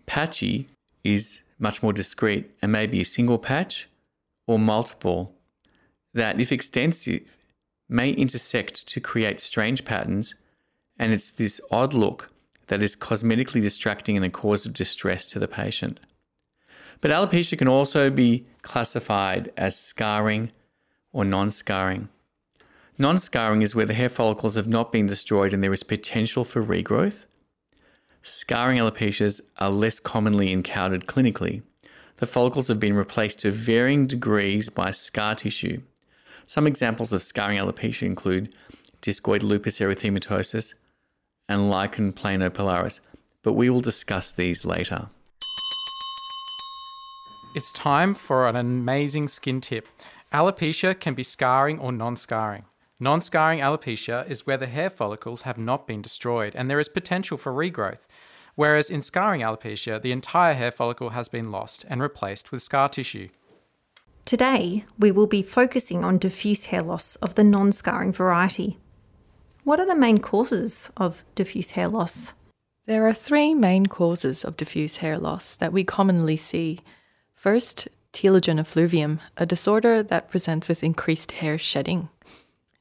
Patchy 0.06 0.68
is 1.04 1.42
much 1.60 1.82
more 1.82 1.94
discrete 1.94 2.52
and 2.62 2.72
may 2.72 2.86
be 2.86 3.02
a 3.02 3.06
single 3.06 3.40
patch 3.40 3.88
or 4.46 4.60
multiple 4.60 5.34
that, 6.14 6.40
if 6.40 6.52
extensive, 6.52 7.22
may 7.90 8.12
intersect 8.12 8.88
to 8.88 9.00
create 9.00 9.40
strange 9.40 9.86
patterns, 9.86 10.36
and 11.00 11.14
it's 11.14 11.32
this 11.32 11.62
odd 11.72 11.94
look 11.94 12.32
that 12.68 12.82
is 12.82 12.96
cosmetically 12.96 13.62
distracting 13.62 14.16
and 14.16 14.26
a 14.26 14.30
cause 14.30 14.66
of 14.66 14.74
distress 14.74 15.30
to 15.32 15.40
the 15.40 15.48
patient. 15.48 16.00
But 17.00 17.12
alopecia 17.12 17.58
can 17.58 17.68
also 17.68 18.10
be 18.10 18.46
classified 18.62 19.52
as 19.56 19.80
scarring 19.80 20.52
or 21.14 21.24
non 21.24 21.52
scarring. 21.52 22.10
Non 23.00 23.20
scarring 23.20 23.62
is 23.62 23.76
where 23.76 23.86
the 23.86 23.94
hair 23.94 24.10
follicles 24.10 24.56
have 24.56 24.68
not 24.68 24.92
been 24.92 25.06
destroyed 25.06 25.54
and 25.54 25.64
there 25.64 25.74
is 25.74 25.84
potential 25.84 26.44
for 26.44 26.64
regrowth. 26.64 27.26
Scarring 28.24 28.80
alopecias 28.80 29.40
are 29.58 29.70
less 29.70 30.00
commonly 30.00 30.52
encountered 30.52 31.06
clinically. 31.06 31.62
The 32.16 32.26
follicles 32.26 32.68
have 32.70 32.80
been 32.80 32.96
replaced 32.96 33.40
to 33.40 33.52
varying 33.52 34.08
degrees 34.08 34.70
by 34.70 34.90
scar 34.90 35.36
tissue. 35.36 35.82
Some 36.48 36.66
examples 36.66 37.14
of 37.14 37.22
scarring 37.22 37.60
alopecia 37.60 38.08
include 38.08 38.56
discoid 39.02 39.44
lupus 39.44 39.78
erythematosus 39.80 40.74
and 41.48 41.70
lichen 41.70 42.14
planopilaris, 42.14 43.02
but 43.44 43.54
we 43.54 43.70
will 43.70 43.80
discuss 43.82 44.32
these 44.32 44.66
later. 44.66 45.10
It's 47.56 47.72
time 47.74 48.16
for 48.16 48.48
an 48.48 48.56
amazing 48.56 49.28
skin 49.28 49.62
tip. 49.62 49.88
Alopecia 50.34 51.00
can 51.00 51.14
be 51.14 51.24
scarring 51.24 51.78
or 51.78 51.92
non 51.92 52.16
scarring. 52.16 52.66
Non 53.00 53.22
scarring 53.22 53.60
alopecia 53.60 54.28
is 54.28 54.48
where 54.48 54.58
the 54.58 54.66
hair 54.66 54.90
follicles 54.90 55.44
have 55.44 55.58
not 55.58 55.86
been 55.86 56.02
destroyed 56.02 56.56
and 56.56 56.70
there 56.70 56.80
is 56.80 56.90
potential 56.90 57.38
for 57.38 57.54
regrowth, 57.54 58.08
whereas 58.56 58.90
in 58.90 59.04
scarring 59.04 59.42
alopecia, 59.42 60.02
the 60.02 60.12
entire 60.12 60.56
hair 60.56 60.72
follicle 60.72 61.12
has 61.12 61.28
been 61.28 61.52
lost 61.52 61.86
and 61.90 62.02
replaced 62.02 62.52
with 62.52 62.64
scar 62.64 62.90
tissue. 62.90 63.30
Today, 64.26 64.84
we 64.98 65.12
will 65.12 65.28
be 65.28 65.44
focusing 65.44 66.04
on 66.04 66.18
diffuse 66.18 66.66
hair 66.66 66.82
loss 66.82 67.16
of 67.18 67.36
the 67.36 67.44
non 67.44 67.72
scarring 67.72 68.12
variety. 68.12 68.80
What 69.64 69.80
are 69.80 69.86
the 69.86 69.96
main 69.96 70.18
causes 70.18 70.90
of 70.98 71.24
diffuse 71.36 71.72
hair 71.72 71.88
loss? 71.88 72.34
There 72.88 73.08
are 73.08 73.14
three 73.14 73.54
main 73.54 73.86
causes 73.86 74.44
of 74.44 74.58
diffuse 74.58 74.98
hair 74.98 75.20
loss 75.20 75.56
that 75.56 75.72
we 75.72 75.84
commonly 75.84 76.36
see. 76.36 76.80
First, 77.36 77.90
telogen 78.12 78.60
effluvium, 78.60 79.20
a 79.38 79.46
disorder 79.46 80.02
that 80.02 80.32
presents 80.32 80.68
with 80.68 80.84
increased 80.84 81.34
hair 81.34 81.58
shedding. 81.58 82.10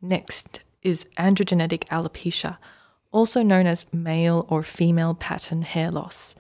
Next 0.09 0.61
is 0.83 1.05
androgenetic 1.19 1.85
alopecia, 1.89 2.59
also 3.11 3.43
known 3.43 3.67
as 3.67 3.93
male 3.93 4.47
or 4.49 4.63
female 4.63 5.15
pattern 5.15 5.63
hair 5.63 5.91
loss. 5.91 6.37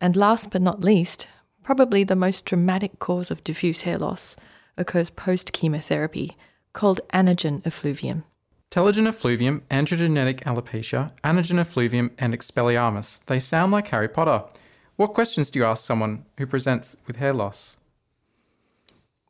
And 0.00 0.16
last 0.16 0.50
but 0.50 0.62
not 0.62 0.80
least, 0.80 1.26
probably 1.62 2.02
the 2.02 2.16
most 2.16 2.46
dramatic 2.46 2.98
cause 3.00 3.30
of 3.30 3.44
diffuse 3.44 3.82
hair 3.82 3.98
loss 3.98 4.36
occurs 4.78 5.10
post 5.10 5.52
chemotherapy, 5.52 6.34
called 6.72 7.02
anagen 7.12 7.64
effluvium. 7.66 8.24
Telogen 8.70 9.06
effluvium, 9.06 9.62
androgenetic 9.70 10.40
alopecia, 10.44 11.12
anagen 11.22 11.58
effluvium, 11.58 12.10
and 12.18 12.32
expelliarmus. 12.32 13.22
They 13.26 13.38
sound 13.38 13.70
like 13.70 13.88
Harry 13.88 14.08
Potter. 14.08 14.44
What 14.96 15.12
questions 15.12 15.50
do 15.50 15.58
you 15.58 15.66
ask 15.66 15.84
someone 15.84 16.24
who 16.38 16.46
presents 16.46 16.96
with 17.06 17.16
hair 17.16 17.34
loss? 17.34 17.76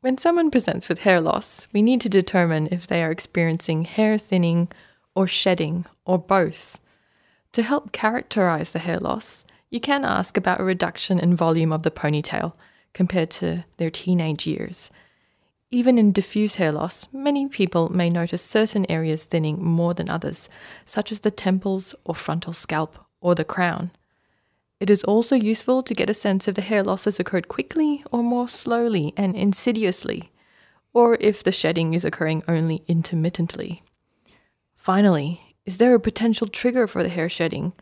When 0.05 0.19
someone 0.19 0.51
presents 0.51 0.87
with 0.87 0.99
hair 0.99 1.19
loss, 1.19 1.67
we 1.73 1.81
need 1.81 2.03
to 2.03 2.11
determine 2.11 2.69
if 2.71 2.87
they 2.87 3.03
are 3.03 3.11
experiencing 3.11 3.87
hair 3.87 4.19
thinning 4.19 4.69
or 5.15 5.27
shedding 5.27 5.87
or 6.05 6.19
both. 6.19 6.79
To 7.53 7.63
help 7.63 7.91
characterize 7.93 8.73
the 8.73 8.81
hair 8.81 8.99
loss, 8.99 9.47
you 9.71 9.81
can 9.81 10.05
ask 10.05 10.37
about 10.37 10.61
a 10.61 10.65
reduction 10.65 11.19
in 11.19 11.35
volume 11.35 11.73
of 11.73 11.85
the 11.85 11.91
ponytail 11.91 12.53
compared 12.93 13.31
to 13.31 13.65
their 13.79 13.91
teenage 13.91 14.47
years. 14.47 14.91
Even 15.71 15.97
in 15.97 16.13
diffuse 16.13 16.57
hair 16.57 16.71
loss, 16.71 17.09
many 17.11 17.49
people 17.49 17.89
may 17.89 18.11
notice 18.11 18.43
certain 18.43 18.85
areas 18.91 19.25
thinning 19.25 19.65
more 19.65 19.95
than 19.95 20.11
others, 20.11 20.51
such 20.85 21.13
as 21.13 21.21
the 21.21 21.31
temples 21.31 21.95
or 22.05 22.15
frontal 22.15 22.53
scalp 22.53 22.99
or 23.23 23.35
the 23.35 23.43
crown. 23.43 23.91
It 24.85 24.91
is 24.91 25.03
also 25.05 25.35
useful 25.35 25.83
to 25.83 25.95
get 25.95 26.11
a 26.11 26.13
sense 26.13 26.47
if 26.47 26.57
the 26.57 26.61
hair 26.61 26.83
loss 26.83 27.07
has 27.07 27.19
occurred 27.19 27.49
quickly 27.49 28.05
or 28.13 28.23
more 28.23 28.47
slowly 28.47 29.15
and 29.17 29.35
insidiously, 29.35 30.31
or 30.93 31.17
if 31.21 31.43
the 31.43 31.53
shedding 31.53 31.95
is 31.95 32.05
occurring 32.05 32.43
only 32.47 32.85
intermittently. 32.87 33.83
Finally, 34.77 35.57
is 35.65 35.79
there 35.79 35.95
a 35.95 35.99
potential 35.99 36.47
trigger 36.47 36.87
for 36.87 37.03
the 37.03 37.09
hair 37.09 37.31
shedding? 37.31 37.73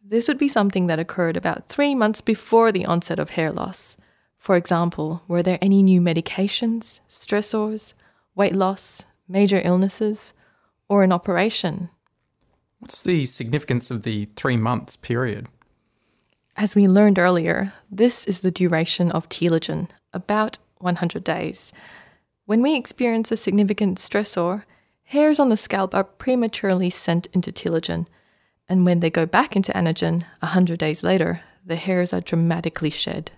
This 0.00 0.28
would 0.28 0.38
be 0.38 0.46
something 0.46 0.86
that 0.86 1.00
occurred 1.00 1.36
about 1.36 1.68
three 1.68 1.96
months 1.96 2.20
before 2.20 2.70
the 2.70 2.86
onset 2.86 3.18
of 3.18 3.30
hair 3.30 3.50
loss. 3.50 3.96
For 4.38 4.54
example, 4.54 5.24
were 5.26 5.42
there 5.42 5.58
any 5.60 5.82
new 5.82 6.00
medications, 6.00 7.00
stressors, 7.10 7.92
weight 8.36 8.54
loss, 8.54 9.02
major 9.26 9.60
illnesses, 9.64 10.32
or 10.88 11.02
an 11.02 11.10
operation? 11.10 11.90
What's 12.78 13.02
the 13.02 13.26
significance 13.26 13.90
of 13.90 14.04
the 14.04 14.26
three 14.36 14.56
months 14.56 14.94
period? 14.94 15.48
As 16.58 16.74
we 16.74 16.88
learned 16.88 17.18
earlier, 17.18 17.74
this 17.90 18.24
is 18.24 18.40
the 18.40 18.50
duration 18.50 19.10
of 19.10 19.28
telogen, 19.28 19.90
about 20.14 20.56
100 20.78 21.22
days. 21.22 21.70
When 22.46 22.62
we 22.62 22.74
experience 22.74 23.30
a 23.30 23.36
significant 23.36 23.98
stressor, 23.98 24.64
hairs 25.04 25.38
on 25.38 25.50
the 25.50 25.58
scalp 25.58 25.94
are 25.94 26.04
prematurely 26.04 26.88
sent 26.88 27.26
into 27.34 27.52
telogen, 27.52 28.06
and 28.70 28.86
when 28.86 29.00
they 29.00 29.10
go 29.10 29.26
back 29.26 29.54
into 29.54 29.70
anagen 29.72 30.24
100 30.40 30.78
days 30.78 31.02
later, 31.02 31.40
the 31.66 31.76
hairs 31.76 32.14
are 32.14 32.22
dramatically 32.22 32.90
shed. 32.90 33.32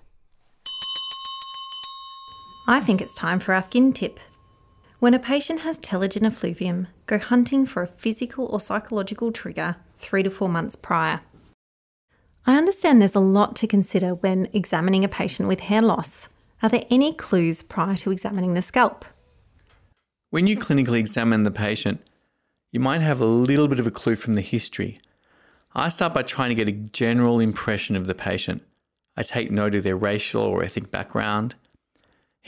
I 2.68 2.78
think 2.78 3.00
it's 3.00 3.16
time 3.16 3.40
for 3.40 3.52
our 3.52 3.64
skin 3.64 3.92
tip. 3.92 4.20
When 5.00 5.14
a 5.14 5.18
patient 5.18 5.60
has 5.60 5.80
telogen 5.80 6.24
effluvium, 6.24 6.86
go 7.06 7.18
hunting 7.18 7.66
for 7.66 7.82
a 7.82 7.88
physical 7.88 8.46
or 8.46 8.60
psychological 8.60 9.32
trigger 9.32 9.74
three 9.96 10.22
to 10.22 10.30
four 10.30 10.48
months 10.48 10.76
prior. 10.76 11.20
I 12.48 12.56
understand 12.56 13.02
there's 13.02 13.14
a 13.14 13.20
lot 13.20 13.54
to 13.56 13.66
consider 13.66 14.14
when 14.14 14.48
examining 14.54 15.04
a 15.04 15.08
patient 15.08 15.48
with 15.48 15.60
hair 15.60 15.82
loss. 15.82 16.28
Are 16.62 16.70
there 16.70 16.86
any 16.90 17.12
clues 17.12 17.62
prior 17.62 17.94
to 17.96 18.10
examining 18.10 18.54
the 18.54 18.62
scalp? 18.62 19.04
When 20.30 20.46
you 20.46 20.56
clinically 20.56 20.98
examine 20.98 21.42
the 21.42 21.50
patient, 21.50 22.00
you 22.72 22.80
might 22.80 23.02
have 23.02 23.20
a 23.20 23.26
little 23.26 23.68
bit 23.68 23.78
of 23.78 23.86
a 23.86 23.90
clue 23.90 24.16
from 24.16 24.32
the 24.32 24.40
history. 24.40 24.98
I 25.74 25.90
start 25.90 26.14
by 26.14 26.22
trying 26.22 26.48
to 26.48 26.54
get 26.54 26.68
a 26.68 26.72
general 26.72 27.38
impression 27.38 27.96
of 27.96 28.06
the 28.06 28.14
patient. 28.14 28.62
I 29.14 29.24
take 29.24 29.50
note 29.50 29.74
of 29.74 29.84
their 29.84 29.96
racial 29.96 30.42
or 30.42 30.64
ethnic 30.64 30.90
background, 30.90 31.54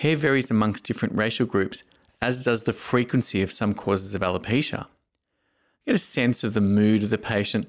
Hair 0.00 0.16
varies 0.16 0.50
amongst 0.50 0.84
different 0.84 1.14
racial 1.14 1.44
groups, 1.44 1.82
as 2.22 2.42
does 2.42 2.62
the 2.62 2.72
frequency 2.72 3.42
of 3.42 3.52
some 3.52 3.74
causes 3.74 4.14
of 4.14 4.22
alopecia. 4.22 4.86
Get 5.84 5.94
a 5.94 5.98
sense 5.98 6.42
of 6.42 6.54
the 6.54 6.62
mood 6.62 7.02
of 7.02 7.10
the 7.10 7.18
patient. 7.18 7.68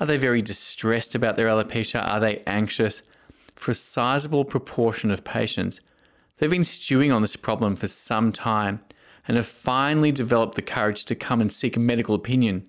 Are 0.00 0.06
they 0.06 0.16
very 0.16 0.40
distressed 0.40 1.14
about 1.14 1.36
their 1.36 1.48
alopecia? 1.48 2.02
Are 2.02 2.20
they 2.20 2.42
anxious? 2.46 3.02
For 3.54 3.72
a 3.72 3.74
sizable 3.74 4.46
proportion 4.46 5.10
of 5.10 5.24
patients, 5.24 5.80
they've 6.38 6.48
been 6.48 6.64
stewing 6.64 7.12
on 7.12 7.20
this 7.20 7.36
problem 7.36 7.76
for 7.76 7.86
some 7.86 8.32
time 8.32 8.80
and 9.28 9.36
have 9.36 9.46
finally 9.46 10.10
developed 10.10 10.54
the 10.54 10.62
courage 10.62 11.04
to 11.04 11.14
come 11.14 11.42
and 11.42 11.52
seek 11.52 11.76
a 11.76 11.80
medical 11.80 12.14
opinion. 12.14 12.66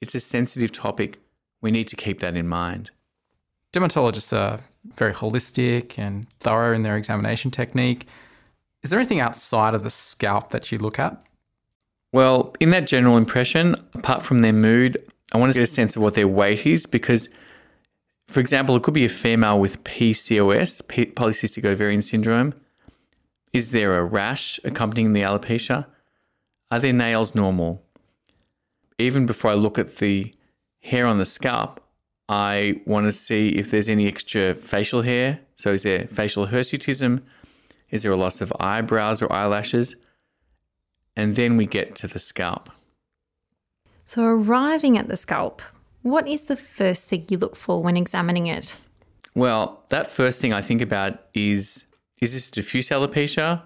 It's 0.00 0.14
a 0.14 0.20
sensitive 0.20 0.70
topic. 0.70 1.18
We 1.60 1.72
need 1.72 1.88
to 1.88 1.96
keep 1.96 2.20
that 2.20 2.36
in 2.36 2.46
mind. 2.46 2.92
Dermatologists 3.72 4.36
are 4.36 4.60
very 4.94 5.12
holistic 5.12 5.98
and 5.98 6.28
thorough 6.38 6.72
in 6.72 6.84
their 6.84 6.96
examination 6.96 7.50
technique. 7.50 8.06
Is 8.82 8.90
there 8.90 8.98
anything 8.98 9.20
outside 9.20 9.74
of 9.74 9.82
the 9.82 9.90
scalp 9.90 10.50
that 10.50 10.70
you 10.70 10.78
look 10.78 10.98
at? 10.98 11.20
Well, 12.12 12.54
in 12.60 12.70
that 12.70 12.86
general 12.86 13.16
impression, 13.16 13.74
apart 13.94 14.22
from 14.22 14.38
their 14.38 14.52
mood, 14.52 14.96
I 15.32 15.38
want 15.38 15.52
to 15.52 15.58
get 15.58 15.64
a 15.64 15.66
sense 15.66 15.96
of 15.96 16.02
what 16.02 16.14
their 16.14 16.28
weight 16.28 16.66
is 16.66 16.86
because, 16.86 17.28
for 18.26 18.40
example, 18.40 18.76
it 18.76 18.82
could 18.82 18.94
be 18.94 19.04
a 19.04 19.08
female 19.08 19.60
with 19.60 19.82
PCOS, 19.84 20.82
polycystic 21.14 21.64
ovarian 21.64 22.02
syndrome. 22.02 22.54
Is 23.52 23.70
there 23.70 23.98
a 23.98 24.04
rash 24.04 24.58
accompanying 24.64 25.12
the 25.12 25.22
alopecia? 25.22 25.86
Are 26.70 26.80
their 26.80 26.92
nails 26.92 27.34
normal? 27.34 27.82
Even 28.98 29.26
before 29.26 29.50
I 29.50 29.54
look 29.54 29.78
at 29.78 29.96
the 29.96 30.32
hair 30.80 31.06
on 31.06 31.18
the 31.18 31.24
scalp, 31.24 31.80
I 32.28 32.80
want 32.86 33.06
to 33.06 33.12
see 33.12 33.50
if 33.50 33.70
there's 33.70 33.88
any 33.88 34.06
extra 34.06 34.54
facial 34.54 35.02
hair. 35.02 35.40
So, 35.56 35.72
is 35.72 35.82
there 35.82 36.06
facial 36.06 36.46
hirsutism? 36.46 37.22
Is 37.90 38.04
there 38.04 38.12
a 38.12 38.16
loss 38.16 38.40
of 38.40 38.52
eyebrows 38.60 39.20
or 39.20 39.32
eyelashes? 39.32 39.96
And 41.16 41.34
then 41.34 41.56
we 41.56 41.66
get 41.66 41.96
to 41.96 42.06
the 42.06 42.20
scalp. 42.20 42.70
So, 44.12 44.24
arriving 44.24 44.98
at 44.98 45.06
the 45.06 45.16
scalp, 45.16 45.62
what 46.02 46.26
is 46.26 46.40
the 46.46 46.56
first 46.56 47.04
thing 47.04 47.26
you 47.28 47.38
look 47.38 47.54
for 47.54 47.80
when 47.80 47.96
examining 47.96 48.48
it? 48.48 48.76
Well, 49.36 49.84
that 49.90 50.08
first 50.08 50.40
thing 50.40 50.52
I 50.52 50.62
think 50.62 50.80
about 50.80 51.20
is 51.32 51.84
is 52.20 52.32
this 52.32 52.50
diffuse 52.50 52.88
alopecia 52.88 53.62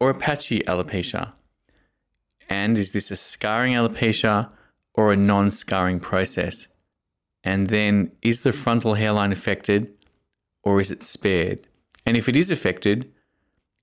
or 0.00 0.08
a 0.08 0.14
patchy 0.14 0.60
alopecia? 0.60 1.34
And 2.48 2.78
is 2.78 2.92
this 2.92 3.10
a 3.10 3.16
scarring 3.16 3.74
alopecia 3.74 4.48
or 4.94 5.12
a 5.12 5.16
non 5.16 5.50
scarring 5.50 6.00
process? 6.00 6.66
And 7.42 7.66
then 7.66 8.10
is 8.22 8.40
the 8.40 8.52
frontal 8.52 8.94
hairline 8.94 9.32
affected 9.32 9.92
or 10.62 10.80
is 10.80 10.90
it 10.90 11.02
spared? 11.02 11.68
And 12.06 12.16
if 12.16 12.26
it 12.26 12.36
is 12.36 12.50
affected, 12.50 13.12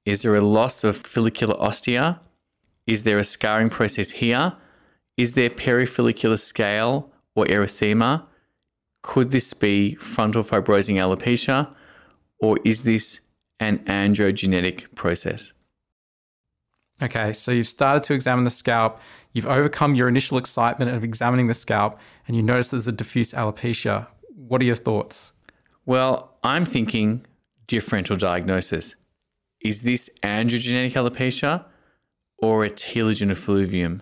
is 0.06 0.24
there 0.24 0.36
a 0.36 0.42
loss 0.42 0.84
of 0.84 0.98
follicular 0.98 1.56
ostia? 1.62 2.20
Is 2.88 3.04
there 3.04 3.20
a 3.20 3.24
scarring 3.24 3.70
process 3.70 4.10
here? 4.10 4.58
Is 5.22 5.34
there 5.34 5.52
perifollicular 5.52 6.40
scale 6.40 7.12
or 7.36 7.46
erythema? 7.46 8.26
Could 9.04 9.30
this 9.30 9.54
be 9.54 9.94
frontal 9.94 10.42
fibrosing 10.42 10.96
alopecia 10.96 11.72
or 12.40 12.58
is 12.66 12.82
this 12.82 13.20
an 13.60 13.78
androgenetic 13.86 14.96
process? 14.96 15.54
Okay, 17.04 17.34
so 17.34 17.52
you've 17.52 17.68
started 17.68 18.04
to 18.06 18.16
examine 18.16 18.46
the 18.46 18.50
scalp, 18.50 19.00
you've 19.32 19.46
overcome 19.46 19.94
your 19.94 20.08
initial 20.08 20.40
excitement 20.40 20.90
of 20.90 21.04
examining 21.04 21.46
the 21.46 21.54
scalp, 21.54 22.00
and 22.28 22.36
you 22.36 22.42
notice 22.42 22.70
there's 22.70 22.88
a 22.88 22.92
diffuse 22.92 23.32
alopecia. 23.32 24.08
What 24.36 24.60
are 24.60 24.66
your 24.66 24.76
thoughts? 24.76 25.34
Well, 25.86 26.36
I'm 26.44 26.66
thinking 26.66 27.28
differential 27.68 28.16
diagnosis. 28.16 28.96
Is 29.60 29.84
this 29.84 30.10
androgenetic 30.24 30.94
alopecia 30.94 31.66
or 32.40 32.66
a 32.66 32.72
telogen 32.72 33.30
effluvium? 33.30 34.02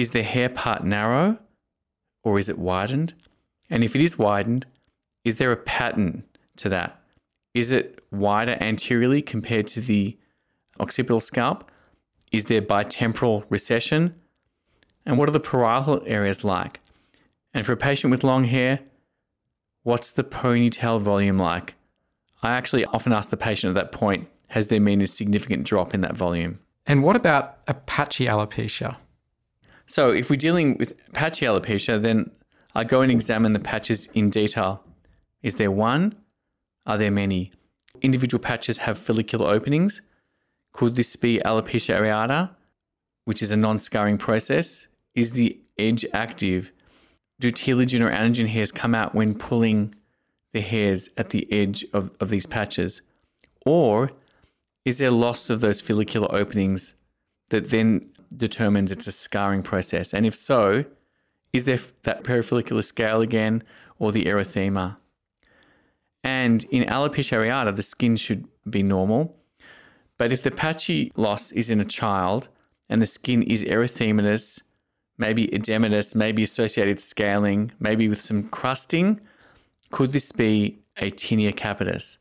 Is 0.00 0.12
the 0.12 0.22
hair 0.22 0.48
part 0.48 0.82
narrow 0.82 1.36
or 2.24 2.38
is 2.38 2.48
it 2.48 2.58
widened? 2.58 3.12
And 3.68 3.84
if 3.84 3.94
it 3.94 4.00
is 4.00 4.18
widened, 4.18 4.64
is 5.24 5.36
there 5.36 5.52
a 5.52 5.58
pattern 5.58 6.24
to 6.56 6.70
that? 6.70 7.02
Is 7.52 7.70
it 7.70 8.02
wider 8.10 8.56
anteriorly 8.62 9.20
compared 9.20 9.66
to 9.66 9.82
the 9.82 10.16
occipital 10.78 11.20
scalp? 11.20 11.70
Is 12.32 12.46
there 12.46 12.62
bitemporal 12.62 13.44
recession? 13.50 14.14
And 15.04 15.18
what 15.18 15.28
are 15.28 15.32
the 15.32 15.38
parietal 15.38 16.02
areas 16.06 16.44
like? 16.44 16.80
And 17.52 17.66
for 17.66 17.72
a 17.72 17.76
patient 17.76 18.10
with 18.10 18.24
long 18.24 18.44
hair, 18.44 18.80
what's 19.82 20.12
the 20.12 20.24
ponytail 20.24 20.98
volume 20.98 21.36
like? 21.36 21.74
I 22.42 22.52
actually 22.52 22.86
often 22.86 23.12
ask 23.12 23.28
the 23.28 23.36
patient 23.36 23.76
at 23.76 23.82
that 23.82 23.92
point, 23.92 24.28
has 24.48 24.68
there 24.68 24.80
been 24.80 25.02
a 25.02 25.06
significant 25.06 25.64
drop 25.64 25.92
in 25.92 26.00
that 26.00 26.16
volume? 26.16 26.58
And 26.86 27.02
what 27.02 27.16
about 27.16 27.58
a 27.68 27.74
patchy 27.74 28.24
alopecia? 28.24 28.96
So 29.90 30.12
if 30.12 30.30
we're 30.30 30.36
dealing 30.36 30.76
with 30.78 30.92
patchy 31.14 31.46
alopecia, 31.46 32.00
then 32.00 32.30
I 32.76 32.84
go 32.84 33.00
and 33.00 33.10
examine 33.10 33.54
the 33.54 33.58
patches 33.58 34.06
in 34.14 34.30
detail. 34.30 34.84
Is 35.42 35.56
there 35.56 35.72
one? 35.72 36.14
Are 36.86 36.96
there 36.96 37.10
many? 37.10 37.50
Individual 38.00 38.40
patches 38.40 38.78
have 38.78 38.96
follicular 38.96 39.50
openings. 39.50 40.00
Could 40.72 40.94
this 40.94 41.16
be 41.16 41.40
alopecia 41.44 41.98
areata, 41.98 42.50
which 43.24 43.42
is 43.42 43.50
a 43.50 43.56
non 43.56 43.80
scarring 43.80 44.16
process? 44.16 44.86
Is 45.16 45.32
the 45.32 45.60
edge 45.76 46.06
active? 46.12 46.70
Do 47.40 47.50
telogen 47.50 48.00
or 48.00 48.12
anagen 48.12 48.46
hairs 48.46 48.70
come 48.70 48.94
out 48.94 49.12
when 49.12 49.34
pulling 49.34 49.92
the 50.52 50.60
hairs 50.60 51.08
at 51.16 51.30
the 51.30 51.52
edge 51.52 51.84
of, 51.92 52.12
of 52.20 52.30
these 52.30 52.46
patches? 52.46 53.02
Or 53.66 54.12
is 54.84 54.98
there 54.98 55.10
loss 55.10 55.50
of 55.50 55.60
those 55.60 55.80
follicular 55.80 56.32
openings 56.32 56.94
that 57.50 57.70
then 57.70 58.08
determines 58.36 58.90
it's 58.90 59.06
a 59.06 59.12
scarring 59.12 59.62
process? 59.62 60.14
And 60.14 60.26
if 60.26 60.34
so, 60.34 60.84
is 61.52 61.64
there 61.64 61.78
that 62.02 62.24
perifollicular 62.24 62.84
scale 62.84 63.20
again 63.20 63.62
or 63.98 64.12
the 64.12 64.24
erythema? 64.24 64.96
And 66.22 66.64
in 66.64 66.84
alopecia 66.84 67.38
areata, 67.38 67.74
the 67.74 67.82
skin 67.82 68.16
should 68.16 68.46
be 68.68 68.82
normal. 68.82 69.36
But 70.18 70.32
if 70.32 70.42
the 70.42 70.50
patchy 70.50 71.12
loss 71.16 71.50
is 71.52 71.70
in 71.70 71.80
a 71.80 71.84
child 71.84 72.48
and 72.88 73.00
the 73.00 73.06
skin 73.06 73.42
is 73.42 73.64
erythematous, 73.64 74.60
maybe 75.16 75.46
edematous, 75.48 76.14
maybe 76.14 76.42
associated 76.42 77.00
scaling, 77.00 77.72
maybe 77.80 78.08
with 78.08 78.20
some 78.20 78.48
crusting, 78.48 79.20
could 79.90 80.12
this 80.12 80.30
be 80.32 80.78
a 80.98 81.10
tinea 81.10 81.54
capitis? 81.54 82.18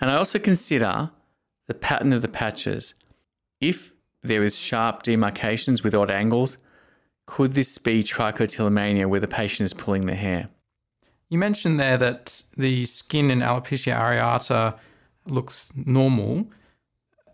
And 0.00 0.10
I 0.10 0.16
also 0.16 0.38
consider 0.38 1.10
the 1.66 1.74
pattern 1.74 2.12
of 2.12 2.22
the 2.22 2.28
patches. 2.28 2.94
if 3.60 3.94
there 4.24 4.42
is 4.42 4.56
sharp 4.56 5.02
demarcations 5.02 5.84
with 5.84 5.94
odd 5.94 6.10
angles, 6.10 6.56
could 7.26 7.52
this 7.52 7.78
be 7.78 8.02
trichotillomania 8.02 9.06
where 9.06 9.20
the 9.20 9.28
patient 9.28 9.66
is 9.66 9.74
pulling 9.74 10.06
the 10.06 10.14
hair? 10.14 10.48
You 11.28 11.38
mentioned 11.38 11.78
there 11.78 11.96
that 11.98 12.42
the 12.56 12.86
skin 12.86 13.30
in 13.30 13.40
alopecia 13.40 13.96
areata 13.96 14.76
looks 15.26 15.70
normal. 15.74 16.46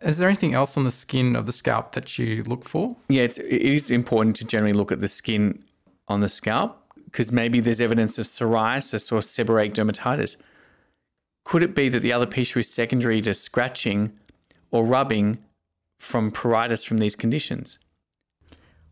Is 0.02 0.18
there 0.18 0.28
anything 0.28 0.54
else 0.54 0.76
on 0.76 0.85
the 0.85 0.90
skin 0.90 1.37
of 1.37 1.47
the 1.47 1.52
scalp 1.52 1.92
that 1.92 2.18
you 2.18 2.42
look 2.44 2.64
for? 2.64 2.97
Yeah, 3.09 3.23
it's, 3.23 3.38
it 3.38 3.62
is 3.62 3.90
important 3.90 4.37
to 4.37 4.44
generally 4.44 4.73
look 4.73 4.92
at 4.92 5.00
the 5.00 5.09
skin 5.09 5.62
on 6.09 6.20
the 6.20 6.28
scalp 6.28 6.76
because 7.04 7.32
maybe 7.32 7.61
there's 7.61 7.80
evidence 7.80 8.18
of 8.18 8.26
psoriasis 8.26 9.12
or 9.12 9.18
seborrheic 9.18 9.75
dermatitis. 9.75 10.37
Could 11.44 11.62
it 11.62 11.75
be 11.75 11.88
that 11.88 12.00
the 12.00 12.11
alopecia 12.11 12.59
is 12.59 12.73
secondary 12.73 13.20
to 13.23 13.35
scratching 13.35 14.12
or 14.70 14.85
rubbing 14.85 15.38
from 16.00 16.33
pruritus 16.33 16.87
from 16.87 16.99
these 16.99 17.14
conditions? 17.14 17.78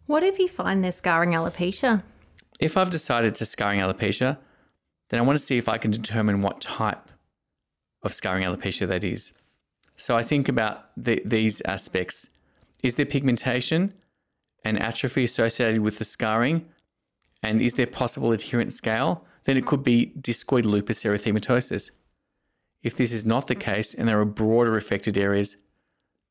What 0.07 0.23
if 0.23 0.39
you 0.39 0.49
find 0.49 0.85
there's 0.85 0.97
scarring 0.97 1.31
alopecia? 1.31 2.03
If 2.61 2.77
I've 2.77 2.91
decided 2.91 3.35
to 3.37 3.47
scarring 3.47 3.81
alopecia, 3.81 4.39
then 5.09 5.21
I 5.21 5.23
want 5.23 5.39
to 5.39 5.45
see 5.45 5.59
if 5.59 5.69
I 5.69 5.79
can 5.79 5.91
determine 5.91 6.43
what 6.43 6.61
type 6.61 7.11
of 8.03 8.15
scarring 8.15 8.45
alopecia 8.45 8.87
that 8.89 9.05
is. 9.05 9.33
So 9.97 10.17
I 10.17 10.23
think 10.23 10.49
about 10.49 10.91
the, 10.97 11.21
these 11.25 11.61
aspects. 11.63 12.31
Is 12.83 12.95
there 12.95 13.07
pigmentation 13.07 13.95
and 14.65 14.79
atrophy 14.79 15.25
associated 15.25 15.81
with 15.81 15.99
the 15.99 16.05
scarring? 16.05 16.67
And 17.43 17.61
is 17.61 17.75
there 17.75 17.87
possible 17.87 18.33
adherent 18.33 18.73
scale? 18.73 19.25
Then 19.45 19.57
it 19.57 19.67
could 19.67 19.83
be 19.83 20.13
discoid 20.21 20.65
lupus 20.65 21.03
erythematosus. 21.05 21.91
If 22.83 22.97
this 22.97 23.13
is 23.13 23.25
not 23.25 23.47
the 23.47 23.55
case 23.55 23.95
and 23.95 24.07
there 24.07 24.21
are 24.21 24.25
broader 24.25 24.77
affected 24.77 25.19
areas, 25.19 25.57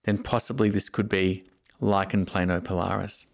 then 0.08 0.18
possibly 0.18 0.70
this 0.70 0.88
could 0.88 1.10
be 1.10 1.44
lichen 1.82 2.26
planopilaris. 2.26 3.26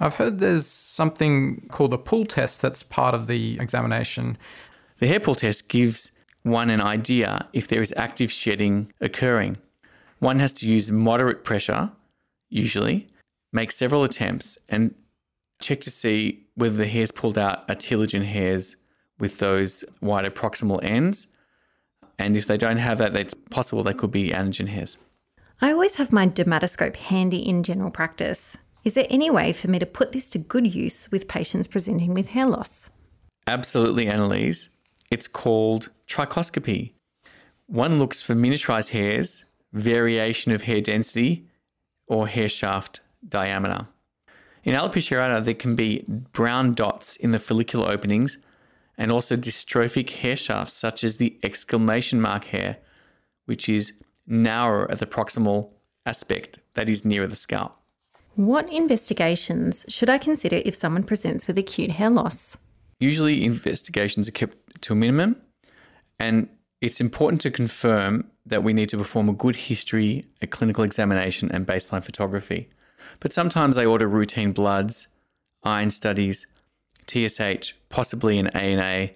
I've 0.00 0.14
heard 0.14 0.40
there's 0.40 0.66
something 0.66 1.68
called 1.70 1.92
a 1.92 1.98
pull 1.98 2.26
test 2.26 2.60
that's 2.60 2.82
part 2.82 3.14
of 3.14 3.28
the 3.28 3.56
examination. 3.60 4.36
The 4.98 5.06
hair 5.06 5.20
pull 5.20 5.36
test 5.36 5.68
gives 5.68 6.10
one 6.42 6.70
an 6.70 6.80
idea 6.80 7.46
if 7.52 7.68
there 7.68 7.82
is 7.82 7.94
active 7.96 8.32
shedding 8.32 8.92
occurring. 9.00 9.58
One 10.18 10.40
has 10.40 10.52
to 10.54 10.66
use 10.66 10.90
moderate 10.90 11.44
pressure, 11.44 11.92
usually, 12.48 13.06
make 13.52 13.70
several 13.70 14.02
attempts, 14.02 14.58
and 14.68 14.92
check 15.60 15.80
to 15.82 15.90
see 15.90 16.46
whether 16.56 16.76
the 16.76 16.86
hairs 16.88 17.12
pulled 17.12 17.38
out 17.38 17.70
are 17.70 17.76
telogen 17.76 18.24
hairs 18.24 18.76
with 19.20 19.38
those 19.38 19.84
wider 20.00 20.30
proximal 20.30 20.82
ends. 20.82 21.28
And 22.18 22.36
if 22.36 22.46
they 22.46 22.56
don't 22.56 22.78
have 22.78 22.98
that, 22.98 23.14
it's 23.14 23.34
possible 23.34 23.84
they 23.84 23.94
could 23.94 24.10
be 24.10 24.30
anagen 24.30 24.66
hairs. 24.66 24.98
I 25.62 25.72
always 25.72 25.96
have 25.96 26.10
my 26.10 26.26
dermatoscope 26.26 26.96
handy 26.96 27.46
in 27.46 27.62
general 27.62 27.90
practice. 27.90 28.56
Is 28.82 28.94
there 28.94 29.06
any 29.10 29.28
way 29.28 29.52
for 29.52 29.68
me 29.68 29.78
to 29.78 29.84
put 29.84 30.12
this 30.12 30.30
to 30.30 30.38
good 30.38 30.74
use 30.74 31.10
with 31.10 31.28
patients 31.28 31.68
presenting 31.68 32.14
with 32.14 32.28
hair 32.28 32.46
loss? 32.46 32.88
Absolutely, 33.46 34.06
Annalise. 34.06 34.70
It's 35.10 35.28
called 35.28 35.90
trichoscopy. 36.06 36.92
One 37.66 37.98
looks 37.98 38.22
for 38.22 38.34
miniaturized 38.34 38.90
hairs, 38.90 39.44
variation 39.74 40.52
of 40.52 40.62
hair 40.62 40.80
density, 40.80 41.46
or 42.06 42.26
hair 42.26 42.48
shaft 42.48 43.02
diameter. 43.28 43.86
In 44.64 44.74
alopecia 44.74 45.18
areata, 45.18 45.44
there 45.44 45.52
can 45.52 45.76
be 45.76 46.06
brown 46.32 46.72
dots 46.72 47.16
in 47.16 47.32
the 47.32 47.38
follicular 47.38 47.90
openings 47.90 48.38
and 48.96 49.12
also 49.12 49.36
dystrophic 49.36 50.10
hair 50.10 50.36
shafts, 50.36 50.72
such 50.72 51.04
as 51.04 51.18
the 51.18 51.38
exclamation 51.42 52.18
mark 52.18 52.44
hair, 52.44 52.78
which 53.44 53.68
is 53.68 53.92
narrower 54.26 54.90
at 54.90 54.98
the 54.98 55.06
proximal 55.06 55.70
aspect, 56.06 56.58
that 56.74 56.88
is 56.88 57.04
nearer 57.04 57.26
the 57.26 57.36
scalp. 57.36 57.76
What 58.36 58.72
investigations 58.72 59.84
should 59.88 60.08
I 60.08 60.18
consider 60.18 60.62
if 60.64 60.74
someone 60.74 61.02
presents 61.02 61.46
with 61.46 61.58
acute 61.58 61.92
hair 61.92 62.10
loss? 62.10 62.56
Usually, 62.98 63.44
investigations 63.44 64.28
are 64.28 64.32
kept 64.32 64.82
to 64.82 64.92
a 64.92 64.96
minimum, 64.96 65.36
and 66.18 66.48
it's 66.80 67.00
important 67.00 67.40
to 67.42 67.50
confirm 67.50 68.30
that 68.46 68.62
we 68.62 68.72
need 68.72 68.88
to 68.90 68.96
perform 68.96 69.28
a 69.28 69.34
good 69.34 69.56
history, 69.56 70.26
a 70.40 70.46
clinical 70.46 70.84
examination, 70.84 71.50
and 71.52 71.66
baseline 71.66 72.04
photography. 72.04 72.68
But 73.18 73.32
sometimes 73.32 73.76
they 73.76 73.86
order 73.86 74.08
routine 74.08 74.52
bloods, 74.52 75.08
iron 75.62 75.90
studies, 75.90 76.46
TSH, 77.06 77.74
possibly 77.88 78.38
an 78.38 78.48
ANA, 78.48 79.10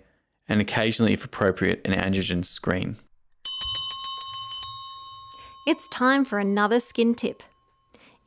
and 0.49 0.61
occasionally, 0.61 1.13
if 1.13 1.25
appropriate, 1.25 1.87
an 1.87 1.93
androgen 1.93 2.45
screen. 2.45 2.97
It's 5.67 5.89
time 5.89 6.27
for 6.27 6.39
another 6.39 6.79
skin 6.79 7.15
tip. 7.15 7.43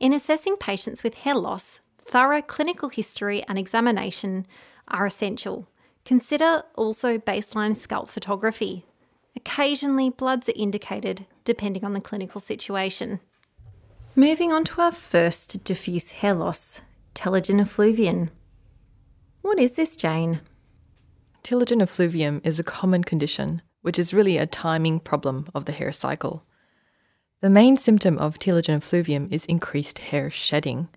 In 0.00 0.12
assessing 0.12 0.56
patients 0.56 1.04
with 1.04 1.14
hair 1.14 1.36
loss, 1.36 1.78
thorough 2.04 2.42
clinical 2.42 2.88
history 2.88 3.44
and 3.46 3.56
examination 3.56 4.44
are 4.88 5.06
essential. 5.06 5.68
Consider 6.04 6.64
also 6.74 7.16
baseline 7.16 7.76
scalp 7.76 8.08
photography. 8.08 8.86
Occasionally, 9.36 10.10
bloods 10.10 10.48
are 10.48 10.52
indicated 10.56 11.26
depending 11.44 11.84
on 11.84 11.92
the 11.92 12.00
clinical 12.00 12.40
situation. 12.40 13.20
Moving 14.16 14.52
on 14.52 14.64
to 14.64 14.80
our 14.80 14.90
first 14.90 15.62
diffuse 15.62 16.10
hair 16.10 16.34
loss, 16.34 16.80
telogen 17.14 17.60
effluvium. 17.60 18.30
What 19.42 19.60
is 19.60 19.72
this, 19.72 19.96
Jane? 19.96 20.40
Telogen 21.44 21.82
effluvium 21.82 22.40
is 22.42 22.58
a 22.58 22.64
common 22.64 23.04
condition, 23.04 23.62
which 23.82 23.96
is 23.96 24.12
really 24.12 24.38
a 24.38 24.46
timing 24.46 24.98
problem 24.98 25.48
of 25.54 25.66
the 25.66 25.72
hair 25.72 25.92
cycle. 25.92 26.42
The 27.40 27.50
main 27.50 27.76
symptom 27.76 28.18
of 28.18 28.40
telogen 28.40 28.74
effluvium 28.78 29.28
is 29.30 29.44
increased 29.44 29.98
hair 29.98 30.28
shedding. 30.28 30.88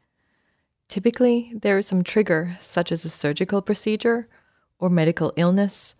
Typically, 0.88 1.54
there 1.54 1.77
is 1.77 1.86
some 1.86 2.04
trigger, 2.04 2.58
such 2.60 2.91
as 2.91 3.06
a 3.06 3.12
surgical 3.12 3.62
procedure, 3.62 4.27
or 4.80 4.89
medical 4.89 5.34
illness, 5.36 5.93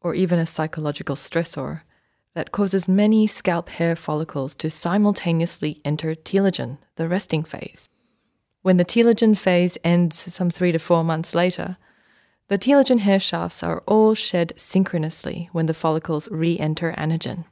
or 0.00 0.14
even 0.14 0.38
a 0.38 0.46
psychological 0.46 1.16
stressor, 1.16 1.80
that 2.34 2.52
causes 2.52 2.86
many 2.86 3.26
scalp 3.26 3.68
hair 3.68 3.96
follicles 3.96 4.54
to 4.54 4.70
simultaneously 4.70 5.80
enter 5.84 6.14
telogen, 6.14 6.78
the 6.94 7.08
resting 7.08 7.42
phase. 7.42 7.88
When 8.62 8.76
the 8.76 8.84
telogen 8.84 9.36
phase 9.36 9.76
ends 9.82 10.32
some 10.32 10.50
three 10.50 10.70
to 10.70 10.78
four 10.78 11.02
months 11.02 11.34
later, 11.34 11.76
the 12.46 12.58
telogen 12.58 13.00
hair 13.00 13.18
shafts 13.18 13.64
are 13.64 13.82
all 13.86 14.14
shed 14.14 14.52
synchronously 14.56 15.48
when 15.50 15.66
the 15.66 15.74
follicles 15.74 16.28
re 16.30 16.56
enter 16.60 16.92
anagen. 16.92 17.46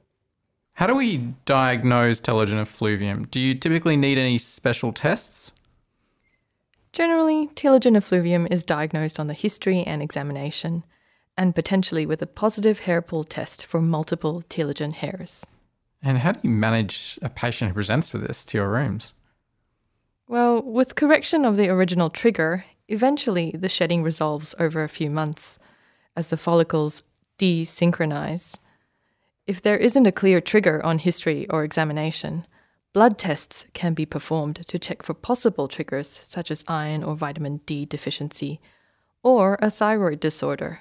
How 0.79 0.87
do 0.87 0.95
we 0.95 1.35
diagnose 1.45 2.21
telogen 2.21 2.61
effluvium? 2.61 3.25
Do 3.25 3.41
you 3.41 3.57
typically 3.57 3.97
need 3.97 4.17
any 4.17 4.38
special 4.38 4.93
tests? 4.93 5.51
Generally, 6.93 7.49
telogen 7.57 7.97
effluvium 7.97 8.47
is 8.49 8.64
diagnosed 8.64 9.19
on 9.19 9.27
the 9.27 9.35
history 9.35 9.83
and 9.83 10.01
examination, 10.01 10.85
and 11.37 11.53
potentially 11.53 12.07
with 12.07 12.23
a 12.23 12.29
positive 12.29 12.79
hair 12.79 13.03
pull 13.03 13.25
test 13.25 13.67
for 13.67 13.83
multiple 13.83 14.45
telogen 14.49 14.93
hairs. 14.93 15.45
And 16.01 16.19
how 16.19 16.31
do 16.31 16.38
you 16.45 16.51
manage 16.51 17.19
a 17.23 17.29
patient 17.29 17.71
who 17.71 17.75
presents 17.75 18.12
with 18.12 18.25
this 18.25 18.45
to 18.45 18.59
your 18.59 18.71
rooms? 18.71 19.12
Well, 20.29 20.62
with 20.62 20.95
correction 20.95 21.45
of 21.45 21.57
the 21.57 21.71
original 21.71 22.09
trigger, 22.09 22.64
eventually 22.87 23.51
the 23.51 23.69
shedding 23.69 24.05
resolves 24.05 24.55
over 24.61 24.85
a 24.85 24.88
few 24.88 25.11
months 25.11 25.59
as 26.14 26.29
the 26.29 26.37
follicles 26.37 27.03
desynchronize. 27.37 28.59
If 29.49 29.63
there 29.63 29.79
isn't 29.79 30.07
a 30.07 30.13
clear 30.13 30.43
trigger 30.43 30.85
on 30.85 30.99
history 30.99 31.49
or 31.49 31.65
examination, 31.65 32.47
blood 32.93 33.17
tests 33.17 33.65
can 33.73 33.95
be 33.95 34.05
performed 34.05 34.57
to 34.69 34.79
check 34.79 35.03
for 35.03 35.15
possible 35.15 35.69
triggers 35.69 36.07
such 36.07 36.51
as 36.51 36.63
iron 36.69 37.03
or 37.03 37.17
vitamin 37.17 37.63
D 37.65 37.87
deficiency 37.87 38.61
or 39.23 39.59
a 39.63 39.71
thyroid 39.71 40.21
disorder. 40.21 40.81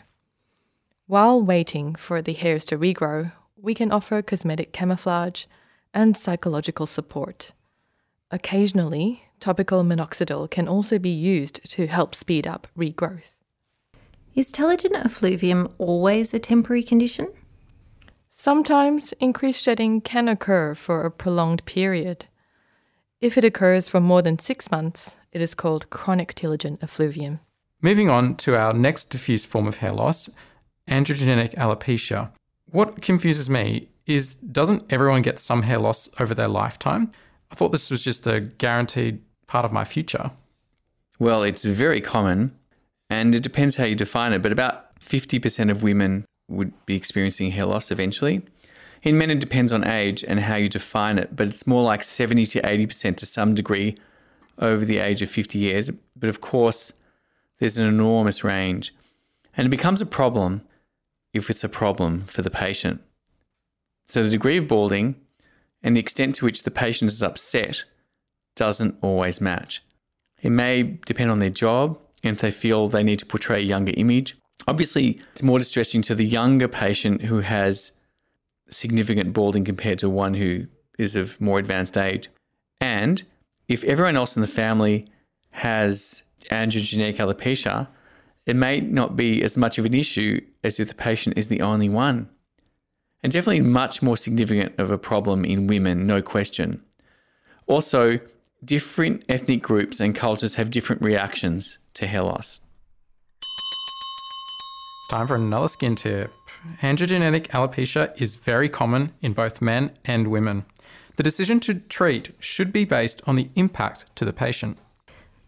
While 1.06 1.42
waiting 1.42 1.96
for 1.96 2.22
the 2.22 2.34
hairs 2.34 2.66
to 2.66 2.78
regrow, 2.78 3.32
we 3.56 3.74
can 3.74 3.90
offer 3.90 4.22
cosmetic 4.22 4.74
camouflage 4.74 5.46
and 5.94 6.18
psychological 6.18 6.88
support. 6.88 7.54
Occasionally, 8.32 9.24
topical 9.40 9.86
minoxidil 9.86 10.52
can 10.52 10.68
also 10.68 11.00
be 11.00 11.10
used 11.10 11.62
to 11.72 11.88
help 11.88 12.14
speed 12.14 12.46
up 12.46 12.68
regrowth. 12.78 13.32
Is 14.36 14.52
telogen 14.52 14.94
effluvium 14.94 15.74
always 15.78 16.34
a 16.34 16.40
temporary 16.40 16.84
condition? 16.84 17.28
Sometimes 18.40 19.14
increased 19.14 19.64
shedding 19.64 20.00
can 20.00 20.28
occur 20.28 20.76
for 20.76 21.02
a 21.02 21.10
prolonged 21.10 21.66
period. 21.66 22.28
If 23.20 23.36
it 23.36 23.44
occurs 23.44 23.90
for 23.90 24.00
more 24.00 24.22
than 24.22 24.38
six 24.38 24.70
months, 24.70 25.18
it 25.32 25.42
is 25.42 25.56
called 25.56 25.90
chronic 25.90 26.36
telogen 26.36 26.82
effluvium. 26.84 27.40
Moving 27.82 28.12
on 28.12 28.36
to 28.36 28.56
our 28.56 28.74
next 28.74 29.06
diffuse 29.06 29.44
form 29.44 29.66
of 29.66 29.78
hair 29.78 29.92
loss, 29.92 30.30
androgenic 30.88 31.56
alopecia. 31.56 32.30
What 32.70 33.02
confuses 33.02 33.50
me 33.50 33.90
is 34.06 34.36
doesn't 34.36 34.86
everyone 34.92 35.24
get 35.24 35.40
some 35.40 35.64
hair 35.64 35.80
loss 35.80 36.08
over 36.20 36.36
their 36.36 36.48
lifetime? 36.48 37.12
I 37.52 37.56
thought 37.56 37.72
this 37.72 37.90
was 37.90 38.04
just 38.04 38.28
a 38.28 38.40
guaranteed 38.40 39.24
part 39.48 39.66
of 39.66 39.72
my 39.72 39.84
future. 39.84 40.30
Well, 41.18 41.42
it's 41.42 41.66
very 41.66 42.02
common, 42.02 42.56
and 43.10 43.34
it 43.34 43.42
depends 43.42 43.78
how 43.78 43.86
you 43.86 43.96
define 43.96 44.32
it, 44.32 44.44
but 44.44 44.52
about 44.52 44.96
50% 45.00 45.72
of 45.72 45.82
women 45.82 46.28
would 46.48 46.74
be 46.86 46.96
experiencing 46.96 47.52
hair 47.52 47.66
loss 47.66 47.92
eventually. 47.92 48.42
In 49.04 49.18
men, 49.18 49.32
it 49.32 49.40
depends 49.40 49.72
on 49.72 49.86
age 49.86 50.24
and 50.24 50.40
how 50.40 50.56
you 50.56 50.70
define 50.70 51.18
it, 51.18 51.36
but 51.36 51.48
it's 51.48 51.68
more 51.68 51.84
like 51.84 52.04
70 52.04 52.46
to 52.48 52.62
80% 52.62 53.18
to 53.18 53.26
some 53.26 53.54
degree 53.54 53.96
over 54.60 54.86
the 54.86 54.98
age 54.98 55.22
of 55.22 55.30
50 55.30 55.60
years. 55.60 55.92
But 56.16 56.30
of 56.30 56.42
course, 56.42 56.94
there's 57.60 57.78
an 57.78 57.88
enormous 57.88 58.44
range. 58.44 58.94
And 59.56 59.66
it 59.66 59.70
becomes 59.70 60.02
a 60.02 60.06
problem 60.06 60.62
if 61.34 61.50
it's 61.50 61.64
a 61.64 61.70
problem 61.70 62.22
for 62.22 62.42
the 62.42 62.50
patient. 62.50 63.02
So 64.08 64.24
the 64.24 64.30
degree 64.30 64.58
of 64.58 64.68
balding 64.68 65.16
and 65.84 65.96
the 65.96 66.00
extent 66.00 66.36
to 66.36 66.46
which 66.46 66.64
the 66.64 66.72
patient 66.72 67.12
is 67.12 67.22
upset 67.22 67.84
doesn't 68.56 68.98
always 69.02 69.42
match. 69.42 69.84
It 70.42 70.52
may 70.52 70.84
depend 71.06 71.32
on 71.32 71.40
their 71.40 71.50
job 71.50 72.00
and 72.24 72.36
if 72.36 72.42
they 72.42 72.52
feel 72.52 72.88
they 72.88 73.04
need 73.04 73.20
to 73.20 73.26
portray 73.26 73.60
a 73.60 73.66
younger 73.66 73.94
image. 73.96 74.38
Obviously, 74.66 75.22
it's 75.34 75.44
more 75.44 75.60
distressing 75.60 76.02
to 76.04 76.16
the 76.16 76.26
younger 76.26 76.68
patient 76.68 77.22
who 77.24 77.40
has 77.40 77.92
significant 78.70 79.34
balding 79.34 79.64
compared 79.64 80.00
to 80.00 80.10
one 80.10 80.34
who 80.34 80.66
is 80.98 81.16
of 81.16 81.40
more 81.40 81.60
advanced 81.60 81.98
age. 81.98 82.30
And 82.82 83.24
if 83.68 83.84
everyone 83.84 84.16
else 84.16 84.36
in 84.36 84.42
the 84.42 84.48
family 84.48 85.06
has 85.52 86.24
androgenetic 86.52 87.18
alopecia, 87.18 87.88
it 88.46 88.56
may 88.56 88.80
not 88.80 89.16
be 89.16 89.44
as 89.44 89.58
much 89.58 89.78
of 89.78 89.86
an 89.86 89.94
issue 89.94 90.42
as 90.64 90.80
if 90.80 90.88
the 90.88 90.96
patient 90.96 91.38
is 91.38 91.50
the 91.50 91.62
only 91.62 91.90
one. 91.90 92.30
And 93.24 93.32
definitely 93.32 93.62
much 93.62 94.02
more 94.02 94.16
significant 94.16 94.74
of 94.80 94.92
a 94.92 94.98
problem 94.98 95.44
in 95.44 95.68
women, 95.68 96.08
no 96.08 96.22
question. 96.22 96.84
Also, 97.66 98.20
different 98.64 99.24
ethnic 99.28 99.62
groups 99.62 100.00
and 100.00 100.16
cultures 100.16 100.56
have 100.56 100.72
different 100.72 101.02
reactions 101.02 101.78
to 101.96 102.08
hair 102.08 102.22
loss. 102.22 102.60
It's 105.08 105.14
time 105.14 105.28
for 105.28 105.36
another 105.36 105.70
skin 105.70 105.96
tip. 105.96 106.34
Androgenetic 106.82 107.48
alopecia 107.52 108.12
is 108.22 108.36
very 108.36 108.68
common 108.68 109.14
in 109.22 109.32
both 109.32 109.62
men 109.62 109.92
and 110.04 110.28
women. 110.28 110.66
The 111.16 111.24
decision 111.24 111.62
to 111.62 111.76
treat 111.76 112.36
should 112.42 112.74
be 112.74 112.84
based 112.84 113.22
on 113.26 113.38
the 113.38 113.48
impact 113.56 114.06
to 114.18 114.26
the 114.26 114.34
patient. 114.34 114.78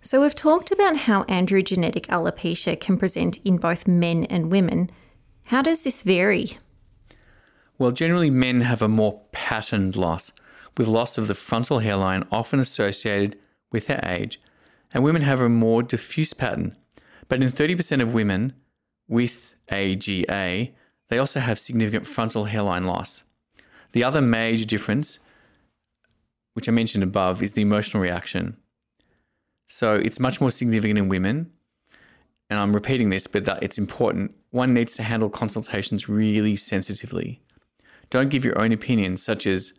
So, 0.01 0.21
we've 0.21 0.33
talked 0.33 0.71
about 0.71 0.95
how 0.95 1.23
androgenetic 1.23 2.05
alopecia 2.05 2.79
can 2.79 2.97
present 2.97 3.39
in 3.43 3.57
both 3.57 3.85
men 3.85 4.23
and 4.29 4.49
women. 4.49 4.91
How 5.47 5.61
does 5.61 5.83
this 5.83 6.03
vary? 6.03 6.57
Well, 7.77 7.91
generally, 7.91 8.29
men 8.29 8.61
have 8.61 8.81
a 8.81 8.87
more 8.87 9.19
patterned 9.33 9.97
loss, 9.97 10.31
with 10.77 10.87
loss 10.87 11.17
of 11.17 11.27
the 11.27 11.35
frontal 11.35 11.79
hairline 11.79 12.25
often 12.31 12.61
associated 12.61 13.37
with 13.73 13.87
their 13.87 13.99
age, 14.05 14.39
and 14.93 15.03
women 15.03 15.23
have 15.23 15.41
a 15.41 15.49
more 15.49 15.83
diffuse 15.83 16.33
pattern. 16.33 16.77
But 17.27 17.43
in 17.43 17.49
30% 17.49 18.01
of 18.01 18.13
women 18.13 18.53
with 19.09 19.55
AGA, 19.69 20.69
they 21.09 21.17
also 21.17 21.41
have 21.41 21.59
significant 21.59 22.07
frontal 22.07 22.45
hairline 22.45 22.85
loss. 22.85 23.23
The 23.91 24.03
other 24.03 24.21
major 24.21 24.65
difference, 24.65 25.19
which 26.53 26.69
I 26.69 26.71
mentioned 26.71 27.03
above, 27.03 27.43
is 27.43 27.53
the 27.53 27.63
emotional 27.63 28.01
reaction. 28.01 28.55
So 29.67 29.95
it's 29.95 30.19
much 30.19 30.39
more 30.39 30.51
significant 30.51 30.97
in 30.97 31.09
women. 31.09 31.51
And 32.49 32.59
I'm 32.59 32.73
repeating 32.73 33.09
this, 33.09 33.27
but 33.27 33.45
that 33.45 33.61
it's 33.61 33.77
important. 33.77 34.33
One 34.51 34.73
needs 34.73 34.95
to 34.95 35.03
handle 35.03 35.29
consultations 35.29 36.09
really 36.09 36.55
sensitively. 36.55 37.41
Don't 38.09 38.29
give 38.29 38.43
your 38.43 38.59
own 38.59 38.71
opinions, 38.71 39.21
such 39.21 39.45
as, 39.45 39.73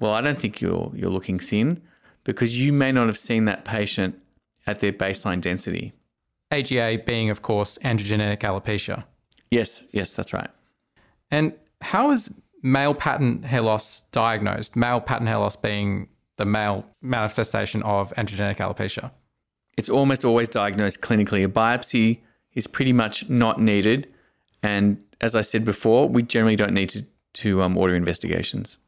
well, 0.00 0.12
I 0.12 0.20
don't 0.20 0.38
think 0.38 0.60
you're 0.60 0.90
you're 0.94 1.10
looking 1.10 1.38
thin, 1.38 1.82
because 2.24 2.58
you 2.58 2.72
may 2.72 2.90
not 2.90 3.06
have 3.06 3.18
seen 3.18 3.44
that 3.44 3.64
patient 3.64 4.16
at 4.66 4.80
their 4.80 4.92
baseline 4.92 5.40
density. 5.40 5.92
AGA 6.50 7.02
being, 7.04 7.30
of 7.30 7.42
course, 7.42 7.78
androgenetic 7.78 8.40
alopecia. 8.40 9.04
Yes, 9.50 9.84
yes, 9.92 10.12
that's 10.12 10.32
right. 10.32 10.50
And 11.30 11.54
how 11.80 12.10
is 12.10 12.30
male 12.62 12.94
pattern 12.94 13.42
hair 13.42 13.62
loss 13.62 14.02
diagnosed? 14.12 14.76
Male 14.76 15.00
pattern 15.00 15.26
hair 15.26 15.38
loss 15.38 15.56
being 15.56 16.08
the 16.36 16.44
male 16.44 16.84
manifestation 17.02 17.82
of 17.82 18.12
androgenetic 18.16 18.56
alopecia. 18.56 19.10
It's 19.76 19.88
almost 19.88 20.24
always 20.24 20.48
diagnosed 20.48 21.00
clinically. 21.00 21.44
A 21.44 21.48
biopsy 21.48 22.20
is 22.54 22.66
pretty 22.66 22.92
much 22.92 23.28
not 23.28 23.60
needed. 23.60 24.12
And 24.62 25.02
as 25.20 25.34
I 25.34 25.42
said 25.42 25.64
before, 25.64 26.08
we 26.08 26.22
generally 26.22 26.56
don't 26.56 26.74
need 26.74 26.90
to, 26.90 27.06
to 27.34 27.62
um, 27.62 27.76
order 27.76 27.94
investigations. 27.94 28.78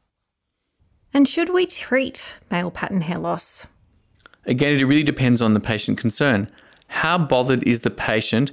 And 1.13 1.27
should 1.27 1.49
we 1.49 1.65
treat 1.65 2.39
male 2.51 2.71
pattern 2.71 3.01
hair 3.01 3.19
loss? 3.19 3.67
Again, 4.45 4.73
it 4.73 4.83
really 4.83 5.03
depends 5.03 5.41
on 5.41 5.53
the 5.53 5.59
patient 5.59 5.97
concern. 5.97 6.47
How 6.93 7.17
bothered 7.17 7.63
is 7.63 7.79
the 7.79 7.89
patient 7.89 8.51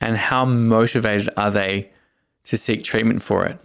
and 0.00 0.16
how 0.16 0.44
motivated 0.44 1.30
are 1.36 1.50
they 1.50 1.90
to 2.44 2.58
seek 2.58 2.82
treatment 2.82 3.22
for 3.22 3.46
it? 3.46 3.58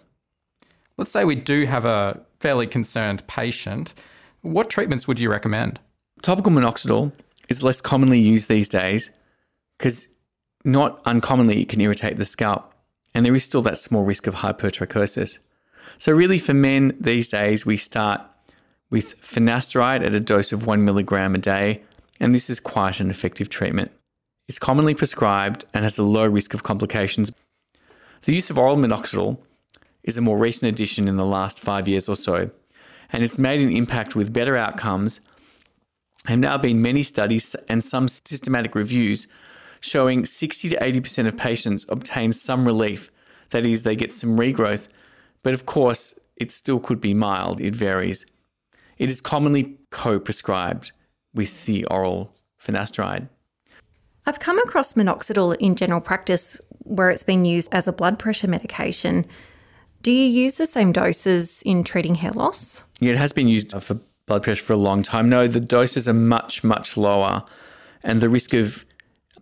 Let's 0.97 1.11
say 1.11 1.25
we 1.25 1.35
do 1.35 1.65
have 1.65 1.83
a 1.83 2.21
fairly 2.39 2.67
concerned 2.67 3.25
patient. 3.27 3.93
What 4.41 4.69
treatments 4.69 5.07
would 5.07 5.19
you 5.19 5.31
recommend? 5.31 5.79
Topical 6.21 6.51
minoxidil 6.51 7.11
is 7.49 7.63
less 7.63 7.81
commonly 7.81 8.19
used 8.19 8.47
these 8.47 8.69
days 8.69 9.09
because 9.77 10.07
not 10.63 11.01
uncommonly 11.05 11.61
it 11.61 11.69
can 11.69 11.81
irritate 11.81 12.17
the 12.17 12.23
scalp 12.23 12.71
and 13.15 13.25
there 13.25 13.35
is 13.35 13.43
still 13.43 13.63
that 13.63 13.79
small 13.79 14.03
risk 14.03 14.27
of 14.27 14.35
hypertrichosis. 14.35 15.39
So, 15.97 16.11
really, 16.11 16.37
for 16.37 16.53
men 16.53 16.95
these 16.99 17.29
days, 17.29 17.65
we 17.65 17.77
start 17.77 18.21
with 18.89 19.19
finasteride 19.21 20.05
at 20.05 20.15
a 20.15 20.19
dose 20.19 20.51
of 20.51 20.65
one 20.65 20.85
milligram 20.85 21.35
a 21.35 21.39
day, 21.39 21.81
and 22.19 22.33
this 22.33 22.49
is 22.49 22.59
quite 22.59 22.99
an 22.99 23.09
effective 23.09 23.49
treatment. 23.49 23.91
It's 24.47 24.59
commonly 24.59 24.93
prescribed 24.93 25.65
and 25.73 25.83
has 25.83 25.97
a 25.97 26.03
low 26.03 26.27
risk 26.27 26.53
of 26.53 26.63
complications. 26.63 27.31
The 28.23 28.33
use 28.33 28.49
of 28.49 28.57
oral 28.57 28.75
minoxidil 28.75 29.37
is 30.03 30.17
a 30.17 30.21
more 30.21 30.37
recent 30.37 30.69
addition 30.69 31.07
in 31.07 31.15
the 31.15 31.25
last 31.25 31.59
five 31.59 31.87
years 31.87 32.09
or 32.09 32.15
so, 32.15 32.51
and 33.11 33.23
it's 33.23 33.39
made 33.39 33.61
an 33.61 33.71
impact 33.71 34.15
with 34.15 34.33
better 34.33 34.57
outcomes. 34.57 35.19
There 36.25 36.31
Have 36.31 36.39
now 36.39 36.57
been 36.57 36.81
many 36.81 37.03
studies 37.03 37.55
and 37.69 37.83
some 37.83 38.07
systematic 38.07 38.75
reviews 38.75 39.27
showing 39.79 40.25
60 40.25 40.69
to 40.69 40.77
80% 40.77 41.27
of 41.27 41.37
patients 41.37 41.85
obtain 41.89 42.33
some 42.33 42.65
relief. 42.65 43.11
That 43.51 43.65
is, 43.65 43.83
they 43.83 43.95
get 43.95 44.11
some 44.11 44.37
regrowth, 44.37 44.87
but 45.41 45.53
of 45.53 45.65
course, 45.65 46.17
it 46.35 46.51
still 46.51 46.79
could 46.79 46.99
be 46.99 47.13
mild, 47.13 47.61
it 47.61 47.75
varies. 47.75 48.25
It 48.97 49.09
is 49.09 49.21
commonly 49.21 49.77
co 49.89 50.19
prescribed 50.19 50.91
with 51.33 51.65
the 51.65 51.85
oral 51.85 52.35
finasteride. 52.61 53.29
I've 54.25 54.39
come 54.39 54.57
across 54.59 54.93
minoxidil 54.93 55.57
in 55.57 55.75
general 55.75 56.01
practice 56.01 56.59
where 56.79 57.09
it's 57.09 57.23
been 57.23 57.45
used 57.45 57.69
as 57.71 57.87
a 57.87 57.93
blood 57.93 58.19
pressure 58.19 58.47
medication. 58.47 59.25
Do 60.01 60.11
you 60.11 60.25
use 60.25 60.55
the 60.55 60.67
same 60.67 60.91
doses 60.91 61.61
in 61.63 61.83
treating 61.83 62.15
hair 62.15 62.31
loss? 62.31 62.83
Yeah, 62.99 63.11
it 63.11 63.17
has 63.17 63.33
been 63.33 63.47
used 63.47 63.71
for 63.81 63.99
blood 64.25 64.43
pressure 64.43 64.63
for 64.63 64.73
a 64.73 64.77
long 64.77 65.03
time. 65.03 65.29
No, 65.29 65.47
the 65.47 65.59
doses 65.59 66.07
are 66.07 66.13
much, 66.13 66.63
much 66.63 66.95
lower, 66.95 67.43
and 68.03 68.21
the 68.21 68.29
risk 68.29 68.53
of 68.53 68.85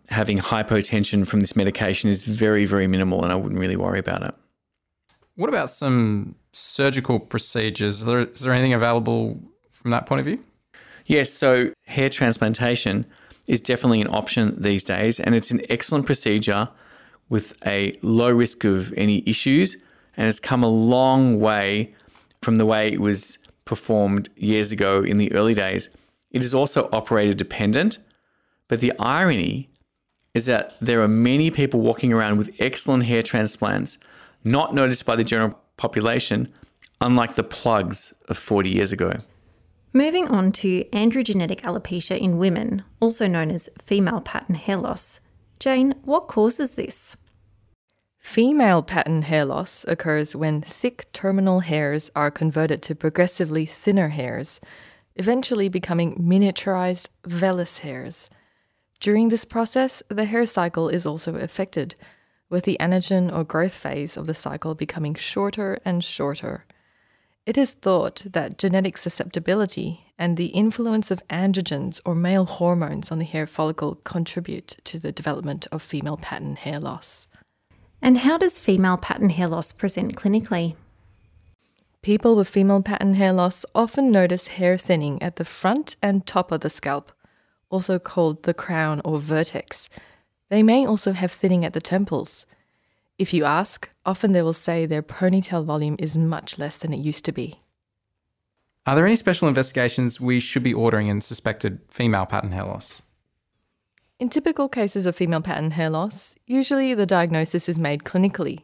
having 0.09 0.37
hypotension 0.37 1.25
from 1.25 1.39
this 1.39 1.55
medication 1.55 2.09
is 2.09 2.23
very, 2.23 2.65
very 2.65 2.87
minimal, 2.87 3.23
and 3.23 3.31
I 3.31 3.35
wouldn't 3.35 3.59
really 3.59 3.75
worry 3.75 3.99
about 3.99 4.23
it. 4.23 4.35
What 5.35 5.49
about 5.49 5.69
some 5.69 6.35
surgical 6.51 7.19
procedures? 7.19 7.99
Is 7.99 8.05
there, 8.05 8.21
is 8.21 8.41
there 8.41 8.53
anything 8.53 8.73
available 8.73 9.39
from 9.69 9.91
that 9.91 10.05
point 10.05 10.19
of 10.19 10.25
view? 10.25 10.43
Yes, 11.05 11.31
so 11.31 11.71
hair 11.85 12.09
transplantation 12.09 13.05
is 13.47 13.59
definitely 13.59 14.01
an 14.01 14.07
option 14.09 14.55
these 14.61 14.83
days, 14.83 15.19
and 15.19 15.35
it's 15.35 15.51
an 15.51 15.61
excellent 15.69 16.05
procedure 16.05 16.69
with 17.29 17.57
a 17.65 17.93
low 18.01 18.29
risk 18.29 18.63
of 18.63 18.93
any 18.93 19.23
issues, 19.25 19.77
and 20.17 20.27
it's 20.27 20.39
come 20.39 20.63
a 20.63 20.67
long 20.67 21.39
way 21.39 21.93
from 22.41 22.57
the 22.57 22.65
way 22.65 22.91
it 22.91 22.99
was 22.99 23.37
performed 23.65 24.29
years 24.35 24.71
ago 24.71 25.01
in 25.01 25.17
the 25.17 25.31
early 25.33 25.53
days. 25.53 25.89
It 26.31 26.43
is 26.43 26.53
also 26.53 26.89
operator 26.91 27.33
dependent, 27.33 27.99
but 28.67 28.79
the 28.79 28.93
irony 28.99 29.69
is 30.33 30.45
that 30.45 30.75
there 30.81 31.01
are 31.01 31.07
many 31.07 31.51
people 31.51 31.81
walking 31.81 32.13
around 32.13 32.37
with 32.37 32.55
excellent 32.59 33.05
hair 33.05 33.21
transplants, 33.21 33.97
not 34.43 34.73
noticed 34.73 35.05
by 35.05 35.15
the 35.15 35.23
general 35.23 35.57
population, 35.77 36.51
unlike 36.99 37.35
the 37.35 37.43
plugs 37.43 38.13
of 38.29 38.37
40 38.37 38.69
years 38.69 38.91
ago. 38.91 39.19
Moving 39.93 40.29
on 40.29 40.53
to 40.53 40.85
androgenetic 40.93 41.61
alopecia 41.61 42.17
in 42.17 42.37
women, 42.37 42.85
also 43.01 43.27
known 43.27 43.51
as 43.51 43.69
female 43.83 44.21
pattern 44.21 44.55
hair 44.55 44.77
loss. 44.77 45.19
Jane, 45.59 45.95
what 46.03 46.29
causes 46.29 46.71
this? 46.71 47.17
Female 48.17 48.83
pattern 48.83 49.23
hair 49.23 49.43
loss 49.43 49.83
occurs 49.89 50.33
when 50.33 50.61
thick 50.61 51.11
terminal 51.11 51.59
hairs 51.59 52.09
are 52.15 52.31
converted 52.31 52.81
to 52.83 52.95
progressively 52.95 53.65
thinner 53.65 54.07
hairs, 54.09 54.61
eventually 55.17 55.67
becoming 55.67 56.15
miniaturized 56.15 57.09
vellus 57.23 57.79
hairs. 57.79 58.29
During 59.01 59.27
this 59.27 59.43
process, 59.43 60.01
the 60.07 60.23
hair 60.23 60.45
cycle 60.45 60.87
is 60.87 61.05
also 61.05 61.35
affected, 61.35 61.95
with 62.49 62.63
the 62.63 62.77
anagen 62.79 63.29
or 63.35 63.43
growth 63.43 63.75
phase 63.75 64.15
of 64.15 64.25
the 64.25 64.33
cycle 64.33 64.73
becoming 64.73 65.15
shorter 65.15 65.79
and 65.83 66.01
shorter. 66.01 66.65
It 67.43 67.57
is 67.57 67.73
thought 67.73 68.21
that 68.25 68.59
genetic 68.59 68.97
susceptibility 68.97 70.05
and 70.19 70.37
the 70.37 70.47
influence 70.47 71.09
of 71.09 71.25
androgens 71.27 71.99
or 72.05 72.13
male 72.13 72.45
hormones 72.45 73.11
on 73.11 73.17
the 73.17 73.25
hair 73.25 73.47
follicle 73.47 73.95
contribute 74.03 74.77
to 74.83 74.99
the 74.99 75.11
development 75.11 75.65
of 75.71 75.81
female 75.81 76.17
pattern 76.17 76.55
hair 76.55 76.79
loss. 76.79 77.27
And 77.99 78.19
how 78.19 78.37
does 78.37 78.59
female 78.59 78.97
pattern 78.97 79.29
hair 79.29 79.47
loss 79.47 79.71
present 79.71 80.15
clinically? 80.15 80.75
People 82.03 82.35
with 82.35 82.47
female 82.47 82.83
pattern 82.83 83.15
hair 83.15 83.33
loss 83.33 83.65
often 83.73 84.11
notice 84.11 84.47
hair 84.47 84.77
thinning 84.77 85.19
at 85.21 85.37
the 85.37 85.45
front 85.45 85.95
and 86.01 86.27
top 86.27 86.51
of 86.51 86.61
the 86.61 86.69
scalp, 86.69 87.11
also 87.71 87.97
called 87.97 88.43
the 88.43 88.53
crown 88.53 89.01
or 89.03 89.19
vertex. 89.19 89.89
They 90.49 90.61
may 90.61 90.85
also 90.85 91.13
have 91.13 91.31
thinning 91.31 91.65
at 91.65 91.73
the 91.73 91.81
temples. 91.81 92.45
If 93.21 93.35
you 93.35 93.45
ask, 93.45 93.87
often 94.03 94.31
they 94.31 94.41
will 94.41 94.51
say 94.51 94.87
their 94.87 95.03
ponytail 95.03 95.63
volume 95.63 95.95
is 95.99 96.17
much 96.17 96.57
less 96.57 96.79
than 96.79 96.91
it 96.91 96.97
used 96.97 97.23
to 97.25 97.31
be. 97.31 97.61
Are 98.87 98.95
there 98.95 99.05
any 99.05 99.15
special 99.15 99.47
investigations 99.47 100.19
we 100.19 100.39
should 100.39 100.63
be 100.63 100.73
ordering 100.73 101.05
in 101.05 101.21
suspected 101.21 101.81
female 101.87 102.25
pattern 102.25 102.51
hair 102.51 102.65
loss? 102.65 103.03
In 104.17 104.29
typical 104.29 104.67
cases 104.67 105.05
of 105.05 105.15
female 105.15 105.43
pattern 105.43 105.69
hair 105.69 105.91
loss, 105.91 106.33
usually 106.47 106.95
the 106.95 107.05
diagnosis 107.05 107.69
is 107.69 107.77
made 107.77 108.05
clinically. 108.05 108.63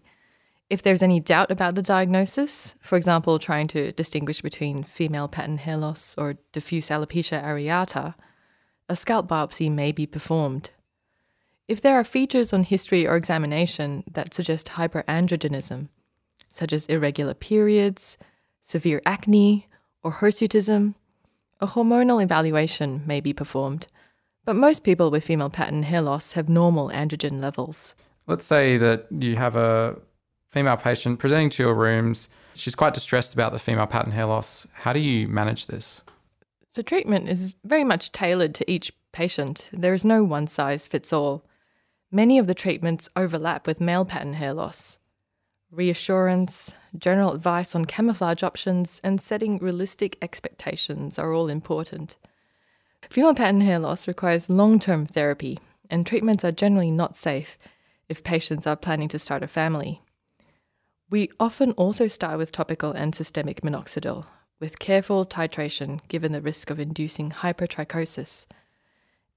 If 0.72 0.82
there's 0.82 1.04
any 1.04 1.20
doubt 1.20 1.52
about 1.52 1.76
the 1.76 1.84
diagnosis, 1.84 2.74
for 2.82 2.98
example, 2.98 3.38
trying 3.38 3.67
to 3.67 3.91
distinguish 3.91 4.41
between 4.41 4.82
female 4.82 5.28
pattern 5.28 5.60
hair 5.60 5.78
loss 5.78 6.15
or 6.17 6.39
diffuse 6.52 6.89
alopecia 6.89 7.43
areata, 7.43 8.15
a 8.89 8.96
scalp 8.96 9.28
biopsy 9.28 9.72
may 9.72 9.91
be 9.91 10.08
performed. 10.08 10.72
If 11.67 11.82
there 11.82 11.95
are 11.95 12.03
features 12.06 12.53
on 12.53 12.63
history 12.63 13.06
or 13.06 13.17
examination 13.17 14.06
that 14.10 14.34
suggest 14.34 14.67
hyperandrogenism, 14.67 15.89
such 16.49 16.71
as 16.71 16.86
irregular 16.86 17.34
periods, 17.34 18.17
severe 18.62 19.01
acne, 19.06 19.67
or 20.01 20.13
hirsutism, 20.13 20.95
a 21.60 21.67
hormonal 21.67 22.23
evaluation 22.23 23.01
may 23.06 23.19
be 23.19 23.34
performed. 23.34 23.88
But 24.45 24.56
most 24.56 24.84
people 24.84 25.12
with 25.12 25.25
female 25.25 25.49
pattern 25.49 25.84
hair 25.84 26.01
loss 26.01 26.34
have 26.34 26.47
normal 26.47 26.89
androgen 26.89 27.41
levels. 27.41 27.95
Let's 28.27 28.45
say 28.45 28.77
that 28.77 29.08
you 29.12 29.36
have 29.36 29.58
a 29.58 29.97
female 30.49 30.77
patient 30.77 31.19
presenting 31.19 31.49
to 31.49 31.63
your 31.63 31.73
rooms. 31.73 32.30
She's 32.56 32.75
quite 32.75 32.93
distressed 32.93 33.34
about 33.34 33.51
the 33.51 33.60
female 33.60 33.88
pattern 33.88 34.13
hair 34.13 34.25
loss. 34.25 34.67
How 34.73 34.93
do 34.93 34.99
you 34.99 35.27
manage 35.27 35.67
this? 35.67 36.01
So, 36.71 36.82
treatment 36.82 37.27
is 37.27 37.56
very 37.65 37.84
much 37.84 38.12
tailored 38.12 38.56
to 38.56 38.71
each 38.71 38.93
patient. 39.12 39.67
There 39.73 39.93
is 39.93 40.06
no 40.06 40.23
one 40.23 40.47
size 40.47 40.88
fits 40.88 41.12
all. 41.12 41.43
Many 42.12 42.39
of 42.39 42.48
the 42.48 42.56
treatments 42.56 43.10
overlap 43.17 43.67
with 43.67 43.82
male 43.82 44.06
pattern 44.06 44.34
hair 44.34 44.54
loss. 44.54 44.98
Reassurance, 45.70 46.72
general 46.98 47.34
advice 47.34 47.76
on 47.76 47.84
camouflage 47.84 48.43
options, 48.43 49.02
and 49.04 49.20
setting 49.20 49.58
realistic 49.58 50.17
expectations 50.22 51.20
are 51.20 51.34
all 51.34 51.50
important. 51.50 52.15
Female 53.10 53.36
pattern 53.36 53.60
hair 53.60 53.78
loss 53.78 54.08
requires 54.08 54.50
long 54.50 54.80
term 54.80 55.06
therapy, 55.06 55.60
and 55.89 56.06
treatments 56.06 56.46
are 56.46 56.54
generally 56.54 56.91
not 56.91 57.17
safe 57.17 57.58
if 58.08 58.24
patients 58.24 58.65
are 58.65 58.78
planning 58.78 59.10
to 59.10 59.20
start 59.20 59.43
a 59.43 59.48
family. 59.48 60.02
We 61.10 61.30
often 61.41 61.74
also 61.74 62.08
start 62.08 62.38
with 62.38 62.54
topical 62.54 62.93
and 62.93 63.13
systemic 63.13 63.62
minoxidil, 63.62 64.26
with 64.62 64.80
careful 64.80 65.26
titration 65.26 66.00
given 66.08 66.32
the 66.32 66.41
risk 66.41 66.70
of 66.70 66.80
inducing 66.80 67.32
hypertrichosis. 67.32 68.46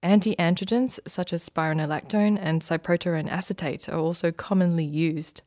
Anti 0.02 0.34
androgens 0.36 0.98
such 1.06 1.32
as 1.32 1.46
spironolactone 1.46 2.38
and 2.40 2.62
cyproterone 2.62 3.28
acetate 3.28 3.88
are 3.88 3.98
also 3.98 4.32
commonly 4.32 4.84
used. 4.84 5.42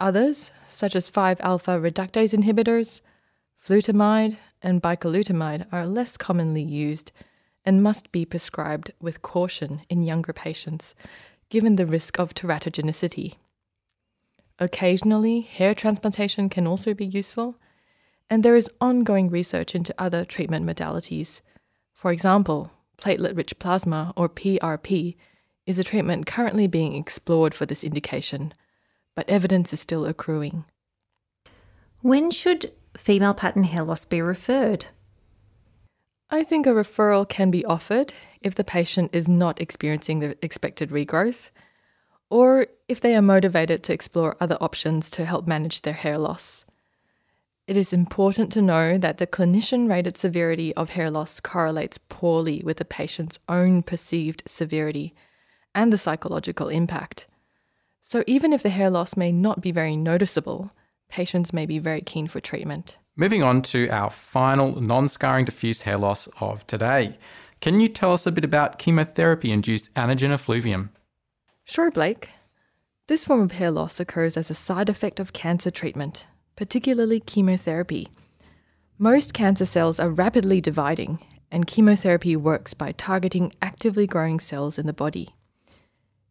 Others, 0.00 0.52
such 0.68 0.94
as 0.94 1.08
5 1.08 1.40
alpha 1.40 1.72
reductase 1.72 2.34
inhibitors, 2.34 3.00
flutamide, 3.62 4.36
and 4.62 4.82
bicalutamide, 4.82 5.66
are 5.72 5.86
less 5.86 6.16
commonly 6.16 6.62
used 6.62 7.10
and 7.64 7.82
must 7.82 8.12
be 8.12 8.24
prescribed 8.24 8.92
with 9.00 9.22
caution 9.22 9.82
in 9.88 10.04
younger 10.04 10.32
patients, 10.32 10.94
given 11.48 11.76
the 11.76 11.86
risk 11.86 12.18
of 12.18 12.34
teratogenicity. 12.34 13.34
Occasionally, 14.58 15.40
hair 15.40 15.74
transplantation 15.74 16.48
can 16.48 16.66
also 16.66 16.92
be 16.92 17.06
useful, 17.06 17.56
and 18.28 18.42
there 18.42 18.56
is 18.56 18.70
ongoing 18.80 19.30
research 19.30 19.74
into 19.74 19.94
other 19.98 20.24
treatment 20.24 20.66
modalities. 20.66 21.40
For 21.92 22.12
example, 22.12 22.70
platelet 23.00 23.36
rich 23.36 23.58
plasma, 23.58 24.12
or 24.16 24.28
PRP, 24.28 25.16
is 25.66 25.78
a 25.78 25.84
treatment 25.84 26.26
currently 26.26 26.66
being 26.66 26.94
explored 26.94 27.54
for 27.54 27.66
this 27.66 27.84
indication, 27.84 28.54
but 29.14 29.28
evidence 29.28 29.72
is 29.72 29.80
still 29.80 30.06
accruing. 30.06 30.64
When 32.00 32.30
should 32.30 32.72
female 32.96 33.34
pattern 33.34 33.64
hair 33.64 33.82
loss 33.82 34.04
be 34.04 34.22
referred? 34.22 34.86
I 36.30 36.44
think 36.44 36.66
a 36.66 36.70
referral 36.70 37.28
can 37.28 37.50
be 37.50 37.64
offered 37.64 38.12
if 38.42 38.54
the 38.54 38.64
patient 38.64 39.10
is 39.14 39.28
not 39.28 39.60
experiencing 39.60 40.20
the 40.20 40.36
expected 40.44 40.90
regrowth 40.90 41.50
or 42.30 42.66
if 42.88 43.00
they 43.00 43.14
are 43.14 43.22
motivated 43.22 43.82
to 43.84 43.92
explore 43.92 44.36
other 44.40 44.58
options 44.60 45.10
to 45.10 45.24
help 45.24 45.46
manage 45.46 45.82
their 45.82 45.94
hair 45.94 46.18
loss. 46.18 46.64
It 47.68 47.76
is 47.76 47.92
important 47.92 48.50
to 48.52 48.62
know 48.62 48.96
that 48.96 49.18
the 49.18 49.26
clinician 49.26 49.90
rated 49.90 50.16
severity 50.16 50.74
of 50.74 50.88
hair 50.88 51.10
loss 51.10 51.38
correlates 51.38 51.98
poorly 51.98 52.62
with 52.64 52.78
the 52.78 52.86
patient's 52.86 53.38
own 53.46 53.82
perceived 53.82 54.42
severity 54.46 55.14
and 55.74 55.92
the 55.92 55.98
psychological 55.98 56.70
impact. 56.70 57.26
So, 58.02 58.24
even 58.26 58.54
if 58.54 58.62
the 58.62 58.70
hair 58.70 58.88
loss 58.88 59.18
may 59.18 59.32
not 59.32 59.60
be 59.60 59.70
very 59.70 59.96
noticeable, 59.96 60.70
patients 61.10 61.52
may 61.52 61.66
be 61.66 61.78
very 61.78 62.00
keen 62.00 62.26
for 62.26 62.40
treatment. 62.40 62.96
Moving 63.16 63.42
on 63.42 63.60
to 63.64 63.86
our 63.90 64.08
final 64.08 64.80
non 64.80 65.06
scarring 65.06 65.44
diffuse 65.44 65.82
hair 65.82 65.98
loss 65.98 66.26
of 66.40 66.66
today. 66.66 67.18
Can 67.60 67.80
you 67.80 67.88
tell 67.90 68.14
us 68.14 68.26
a 68.26 68.32
bit 68.32 68.46
about 68.46 68.78
chemotherapy 68.78 69.52
induced 69.52 69.92
anagen 69.92 70.30
effluvium? 70.30 70.88
Sure, 71.66 71.90
Blake. 71.90 72.30
This 73.08 73.26
form 73.26 73.42
of 73.42 73.52
hair 73.52 73.70
loss 73.70 74.00
occurs 74.00 74.38
as 74.38 74.48
a 74.48 74.54
side 74.54 74.88
effect 74.88 75.20
of 75.20 75.34
cancer 75.34 75.70
treatment, 75.70 76.24
particularly 76.58 77.20
chemotherapy. 77.20 78.08
Most 78.98 79.32
cancer 79.32 79.64
cells 79.64 80.00
are 80.00 80.10
rapidly 80.10 80.60
dividing, 80.60 81.20
and 81.52 81.68
chemotherapy 81.68 82.34
works 82.34 82.74
by 82.74 82.90
targeting 82.90 83.52
actively 83.62 84.08
growing 84.08 84.40
cells 84.40 84.76
in 84.76 84.84
the 84.84 84.92
body. 84.92 85.28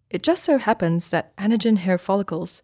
It 0.10 0.24
just 0.24 0.44
so 0.44 0.58
happens 0.58 1.12
that 1.12 1.34
anagen 1.38 1.78
hair 1.78 1.98
follicles, 1.98 2.62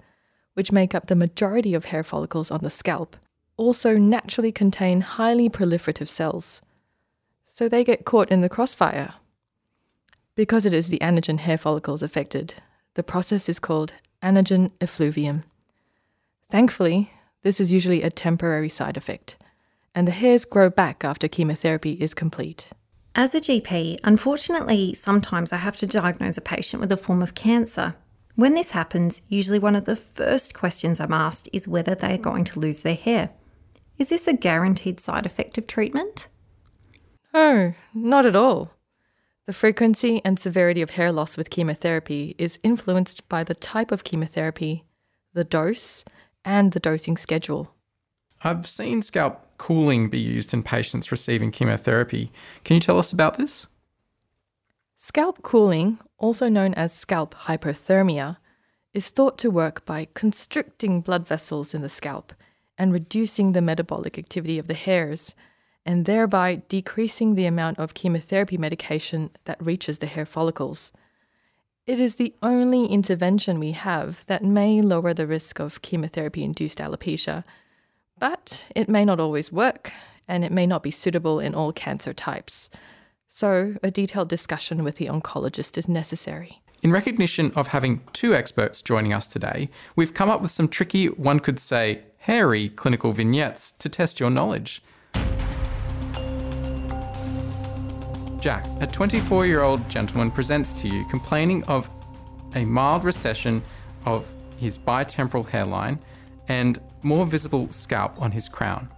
which 0.56 0.74
make 0.74 0.94
up 0.94 1.08
the 1.08 1.16
majority 1.16 1.74
of 1.74 1.86
hair 1.86 2.04
follicles 2.04 2.52
on 2.52 2.60
the 2.64 2.70
scalp, 2.70 3.16
also 3.56 3.96
naturally 3.96 4.52
contain 4.52 5.00
highly 5.00 5.50
proliferative 5.50 6.10
cells. 6.10 6.62
So 7.46 7.70
they 7.70 7.86
get 7.86 8.04
caught 8.04 8.30
in 8.30 8.42
the 8.42 8.50
crossfire. 8.50 9.14
Because 10.36 10.66
it 10.66 10.74
is 10.74 10.90
the 10.90 11.00
anagen 11.00 11.40
hair 11.40 11.58
follicles 11.58 12.04
affected, 12.04 12.56
the 12.96 13.04
process 13.04 13.48
is 13.48 13.60
called 13.60 13.94
anagen 14.22 14.74
effluvium. 14.82 15.46
Thankfully, 16.50 17.10
this 17.44 17.60
is 17.60 17.72
usually 17.72 18.02
a 18.02 18.10
temporary 18.10 18.70
side 18.70 18.98
effect, 18.98 19.36
and 19.94 20.08
the 20.08 20.12
hairs 20.12 20.46
grow 20.46 20.70
back 20.70 21.04
after 21.04 21.28
chemotherapy 21.28 21.94
is 21.94 22.14
complete. 22.14 22.70
As 23.16 23.36
a 23.36 23.40
GP, 23.40 24.00
unfortunately, 24.04 24.94
sometimes 24.96 25.54
I 25.54 25.58
have 25.58 25.76
to 25.78 25.86
diagnose 25.86 26.38
a 26.38 26.42
patient 26.42 26.82
with 26.82 26.92
a 26.92 26.98
form 26.98 27.22
of 27.22 27.36
cancer. 27.36 27.96
When 28.36 28.56
this 28.56 28.72
happens, 28.72 29.22
usually 29.30 29.60
one 29.60 29.76
of 29.76 29.86
the 29.86 29.96
first 29.96 30.56
questions 30.56 31.00
I'm 31.00 31.14
asked 31.14 31.48
is 31.54 31.68
whether 31.68 31.94
they 31.94 32.16
are 32.16 32.18
going 32.18 32.44
to 32.46 32.60
lose 32.60 32.82
their 32.82 32.96
hair. 32.96 33.30
Is 34.00 34.10
this 34.10 34.26
a 34.26 34.34
guaranteed 34.34 35.00
side 35.00 35.28
effect 35.28 35.60
of 35.60 35.68
treatment? 35.68 36.28
No, 37.34 37.74
not 37.94 38.26
at 38.26 38.36
all. 38.36 38.72
The 39.46 39.54
frequency 39.54 40.22
and 40.26 40.40
severity 40.40 40.82
of 40.82 40.92
hair 40.92 41.12
loss 41.12 41.38
with 41.38 41.50
chemotherapy 41.50 42.34
is 42.40 42.60
influenced 42.64 43.28
by 43.30 43.44
the 43.44 43.54
type 43.54 43.92
of 43.92 44.04
chemotherapy, 44.04 44.86
the 45.34 45.44
dose, 45.44 46.04
and 46.46 46.72
the 46.72 46.80
dosing 46.80 47.18
schedule. 47.18 47.74
I've 48.44 48.68
seen 48.68 49.02
scalp 49.02 49.58
cooling 49.58 50.10
be 50.10 50.20
used 50.20 50.54
in 50.54 50.64
patients 50.64 51.12
receiving 51.12 51.52
chemotherapy. 51.52 52.32
Can 52.64 52.76
you 52.76 52.82
tell 52.82 53.00
us 53.00 53.14
about 53.14 53.38
this? 53.38 53.68
Scalp 54.98 55.42
cooling, 55.44 56.00
also 56.18 56.50
known 56.50 56.74
as 56.74 56.94
scalp 56.94 57.36
hypothermia, 57.36 58.38
is 58.94 59.10
thought 59.10 59.38
to 59.40 59.50
work 59.50 59.86
by 59.86 60.08
constricting 60.14 61.02
blood 61.02 61.28
vessels 61.28 61.74
in 61.74 61.82
the 61.82 61.90
scalp 61.90 62.34
and 62.78 62.94
reducing 62.94 63.52
the 63.52 63.62
metabolic 63.62 64.18
activity 64.18 64.58
of 64.60 64.68
the 64.68 64.74
hairs, 64.74 65.36
and 65.86 66.06
thereby 66.06 66.62
decreasing 66.70 67.36
the 67.36 67.46
amount 67.46 67.78
of 67.78 67.94
chemotherapy 67.94 68.58
medication 68.58 69.30
that 69.46 69.64
reaches 69.64 70.00
the 70.00 70.08
hair 70.08 70.26
follicles. 70.26 70.92
It 71.86 72.00
is 72.00 72.16
the 72.16 72.34
only 72.42 72.86
intervention 72.86 73.60
we 73.60 73.72
have 73.72 74.26
that 74.28 74.42
may 74.42 74.80
lower 74.82 75.14
the 75.14 75.28
risk 75.28 75.60
of 75.60 75.82
chemotherapy 75.82 76.42
induced 76.42 76.78
alopecia, 76.78 77.44
but 78.18 78.66
it 78.74 78.88
may 78.88 79.04
not 79.04 79.20
always 79.20 79.52
work, 79.52 79.92
and 80.26 80.46
it 80.46 80.52
may 80.54 80.66
not 80.66 80.82
be 80.82 80.92
suitable 80.92 81.42
in 81.42 81.54
all 81.54 81.74
cancer 81.74 82.14
types. 82.14 82.70
So, 83.28 83.76
a 83.84 83.92
detailed 83.92 84.30
discussion 84.30 84.86
with 84.86 84.96
the 84.96 85.08
oncologist 85.08 85.78
is 85.78 85.90
necessary. 85.90 86.62
In 86.82 86.92
recognition 86.92 87.52
of 87.54 87.68
having 87.68 88.00
two 88.14 88.34
experts 88.34 88.82
joining 88.82 89.12
us 89.12 89.28
today, 89.28 89.70
we've 89.98 90.14
come 90.14 90.30
up 90.30 90.42
with 90.42 90.52
some 90.52 90.70
tricky, 90.70 91.08
one 91.08 91.42
could 91.42 91.60
say, 91.60 92.04
hairy 92.20 92.70
clinical 92.70 93.12
vignettes 93.12 93.72
to 93.72 93.90
test 93.90 94.22
your 94.22 94.30
knowledge. 94.30 94.82
Jack, 98.44 98.68
a 98.82 98.88
24 98.88 99.46
year 99.46 99.62
old 99.62 99.88
gentleman 99.88 100.30
presents 100.30 100.74
to 100.82 100.90
you 100.90 101.06
complaining 101.06 101.64
of 101.64 101.90
a 102.56 102.66
mild 102.66 103.06
recession 103.06 103.64
of 104.04 104.30
his 104.58 104.78
bitemporal 104.78 105.48
hairline 105.48 105.98
and 106.50 106.78
more 107.04 107.26
visible 107.26 107.72
scalp 107.72 108.22
on 108.22 108.32
his 108.32 108.50
crown. 108.50 108.90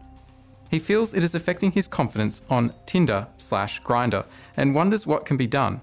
He 0.72 0.80
feels 0.80 1.14
it 1.14 1.24
is 1.24 1.36
affecting 1.36 1.72
his 1.72 1.88
confidence 1.88 2.42
on 2.50 2.74
Tinder 2.88 3.28
slash 3.38 3.80
Grindr 3.84 4.26
and 4.58 4.74
wonders 4.74 5.06
what 5.06 5.28
can 5.28 5.38
be 5.38 5.46
done. 5.46 5.80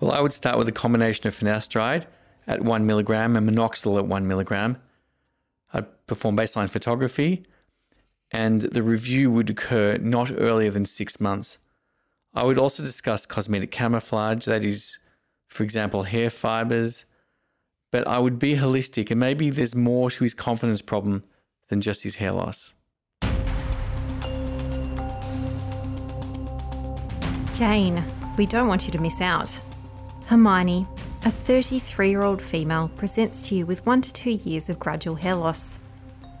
Well, 0.00 0.10
I 0.10 0.22
would 0.22 0.32
start 0.32 0.56
with 0.56 0.68
a 0.68 0.72
combination 0.72 1.26
of 1.26 1.38
finasteride 1.38 2.06
at 2.46 2.62
one 2.62 2.86
milligram 2.86 3.36
and 3.36 3.46
minoxidil 3.46 3.98
at 3.98 4.06
one 4.06 4.26
milligram. 4.26 4.78
I'd 5.74 6.06
perform 6.06 6.38
baseline 6.38 6.70
photography, 6.70 7.44
and 8.30 8.62
the 8.62 8.82
review 8.82 9.30
would 9.30 9.50
occur 9.50 9.98
not 9.98 10.32
earlier 10.32 10.70
than 10.70 10.86
six 10.86 11.20
months. 11.20 11.58
I 12.36 12.42
would 12.42 12.58
also 12.58 12.82
discuss 12.82 13.26
cosmetic 13.26 13.70
camouflage, 13.70 14.46
that 14.46 14.64
is, 14.64 14.98
for 15.46 15.62
example, 15.62 16.02
hair 16.02 16.30
fibers, 16.30 17.04
but 17.92 18.08
I 18.08 18.18
would 18.18 18.40
be 18.40 18.56
holistic 18.56 19.12
and 19.12 19.20
maybe 19.20 19.50
there's 19.50 19.76
more 19.76 20.10
to 20.10 20.24
his 20.24 20.34
confidence 20.34 20.82
problem 20.82 21.22
than 21.68 21.80
just 21.80 22.02
his 22.02 22.16
hair 22.16 22.32
loss. 22.32 22.74
Jane, 27.54 28.04
we 28.36 28.46
don't 28.46 28.66
want 28.66 28.84
you 28.84 28.90
to 28.90 29.00
miss 29.00 29.20
out. 29.20 29.60
Hermione, 30.26 30.88
a 31.24 31.30
33 31.30 32.10
year 32.10 32.22
old 32.22 32.42
female, 32.42 32.88
presents 32.96 33.42
to 33.42 33.54
you 33.54 33.64
with 33.64 33.86
one 33.86 34.02
to 34.02 34.12
two 34.12 34.32
years 34.32 34.68
of 34.68 34.80
gradual 34.80 35.14
hair 35.14 35.36
loss. 35.36 35.78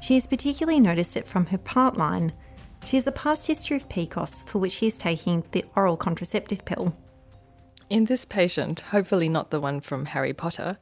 She 0.02 0.14
has 0.14 0.26
particularly 0.26 0.80
noticed 0.80 1.16
it 1.16 1.28
from 1.28 1.46
her 1.46 1.58
part 1.58 1.96
line. 1.96 2.32
She 2.84 2.96
has 2.96 3.06
a 3.06 3.12
past 3.12 3.46
history 3.46 3.78
of 3.78 3.88
PCOS 3.88 4.46
for 4.46 4.58
which 4.58 4.72
she 4.72 4.86
is 4.86 4.98
taking 4.98 5.42
the 5.52 5.64
oral 5.74 5.96
contraceptive 5.96 6.64
pill. 6.66 6.94
In 7.88 8.04
this 8.04 8.24
patient, 8.26 8.80
hopefully 8.80 9.28
not 9.28 9.50
the 9.50 9.60
one 9.60 9.80
from 9.80 10.04
Harry 10.06 10.34
Potter, 10.34 10.76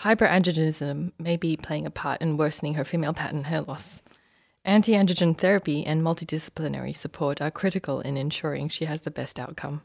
hyperandrogenism 0.00 1.12
may 1.18 1.36
be 1.36 1.56
playing 1.56 1.86
a 1.86 1.90
part 1.90 2.20
in 2.20 2.36
worsening 2.36 2.74
her 2.74 2.84
female 2.84 3.14
pattern 3.14 3.44
hair 3.44 3.62
loss. 3.62 4.02
Anti 4.66 4.92
androgen 4.92 5.36
therapy 5.36 5.84
and 5.86 6.02
multidisciplinary 6.02 6.94
support 6.94 7.40
are 7.40 7.50
critical 7.50 8.00
in 8.00 8.18
ensuring 8.18 8.68
she 8.68 8.84
has 8.84 9.02
the 9.02 9.10
best 9.10 9.38
outcome. 9.38 9.80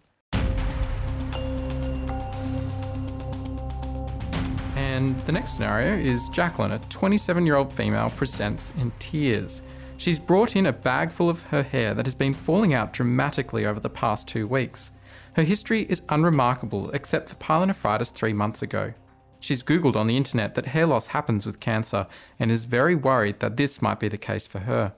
And 4.76 5.18
the 5.26 5.32
next 5.32 5.54
scenario 5.54 5.96
is 5.96 6.28
Jacqueline, 6.30 6.74
a 6.74 6.80
27 6.90 7.46
year 7.46 7.56
old 7.56 7.72
female, 7.72 8.10
presents 8.10 8.74
in 8.78 8.92
tears. 9.00 9.62
She's 9.98 10.20
brought 10.20 10.56
in 10.56 10.66
a 10.66 10.74
bag 10.74 11.12
full 11.12 11.30
of 11.30 11.44
her 11.44 11.64
hair 11.64 11.94
that 11.94 12.06
has 12.06 12.16
been 12.16 12.34
falling 12.34 12.74
out 12.74 12.94
dramatically 12.94 13.66
over 13.66 13.80
the 13.80 13.90
past 13.90 14.28
two 14.28 14.46
weeks. 14.48 14.92
Her 15.34 15.44
history 15.44 15.84
is 15.90 16.02
unremarkable 16.10 16.92
except 16.92 17.30
for 17.30 17.36
pyelonephritis 17.36 18.12
three 18.12 18.34
months 18.34 18.62
ago. 18.62 18.94
She's 19.40 19.64
Googled 19.64 19.96
on 19.96 20.08
the 20.08 20.18
internet 20.18 20.56
that 20.56 20.68
hair 20.68 20.86
loss 20.86 21.08
happens 21.08 21.46
with 21.46 21.60
cancer 21.60 22.08
and 22.40 22.52
is 22.52 22.66
very 22.66 22.96
worried 22.96 23.40
that 23.40 23.58
this 23.58 23.82
might 23.82 24.00
be 24.00 24.08
the 24.08 24.18
case 24.18 24.48
for 24.48 24.60
her. 24.60 24.94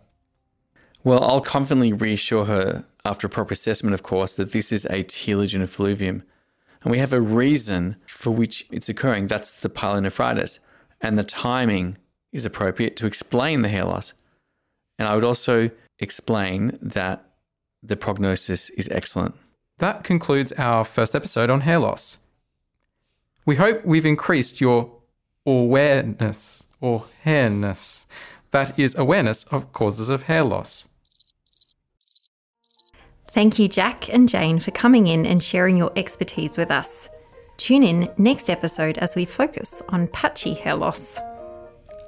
Well, 1.03 1.23
I'll 1.23 1.41
confidently 1.41 1.93
reassure 1.93 2.45
her, 2.45 2.83
after 3.05 3.27
a 3.27 3.29
proper 3.29 3.53
assessment, 3.53 3.93
of 3.93 4.03
course, 4.03 4.35
that 4.35 4.51
this 4.51 4.71
is 4.71 4.85
a 4.85 5.03
telogen 5.03 5.61
effluvium. 5.61 6.23
And 6.83 6.91
we 6.91 6.97
have 6.99 7.13
a 7.13 7.21
reason 7.21 7.97
for 8.07 8.31
which 8.31 8.65
it's 8.71 8.89
occurring. 8.89 9.27
That's 9.27 9.51
the 9.51 9.69
pyelonephritis. 9.69 10.59
And 11.01 11.17
the 11.17 11.23
timing 11.23 11.97
is 12.31 12.45
appropriate 12.45 12.95
to 12.97 13.05
explain 13.05 13.61
the 13.61 13.69
hair 13.69 13.85
loss. 13.85 14.13
And 14.99 15.07
I 15.07 15.15
would 15.15 15.23
also 15.23 15.69
explain 15.99 16.77
that 16.81 17.23
the 17.83 17.95
prognosis 17.95 18.69
is 18.71 18.89
excellent. 18.89 19.35
That 19.77 20.03
concludes 20.03 20.51
our 20.53 20.83
first 20.83 21.15
episode 21.15 21.49
on 21.49 21.61
hair 21.61 21.79
loss. 21.79 22.19
We 23.45 23.55
hope 23.55 23.85
we've 23.85 24.05
increased 24.05 24.59
your 24.59 24.91
awareness 25.45 26.65
or 26.81 27.05
hairness. 27.21 28.05
That 28.51 28.77
is 28.77 28.95
awareness 28.95 29.43
of 29.45 29.71
causes 29.71 30.09
of 30.09 30.23
hair 30.23 30.43
loss. 30.43 30.87
Thank 33.29 33.59
you, 33.59 33.67
Jack 33.67 34.11
and 34.11 34.27
Jane, 34.27 34.59
for 34.59 34.71
coming 34.71 35.07
in 35.07 35.25
and 35.25 35.43
sharing 35.43 35.77
your 35.77 35.91
expertise 35.95 36.57
with 36.57 36.71
us. 36.71 37.07
Tune 37.57 37.83
in 37.83 38.09
next 38.17 38.49
episode 38.49 38.97
as 38.97 39.15
we 39.15 39.25
focus 39.25 39.81
on 39.89 40.07
patchy 40.07 40.53
hair 40.53 40.75
loss. 40.75 41.19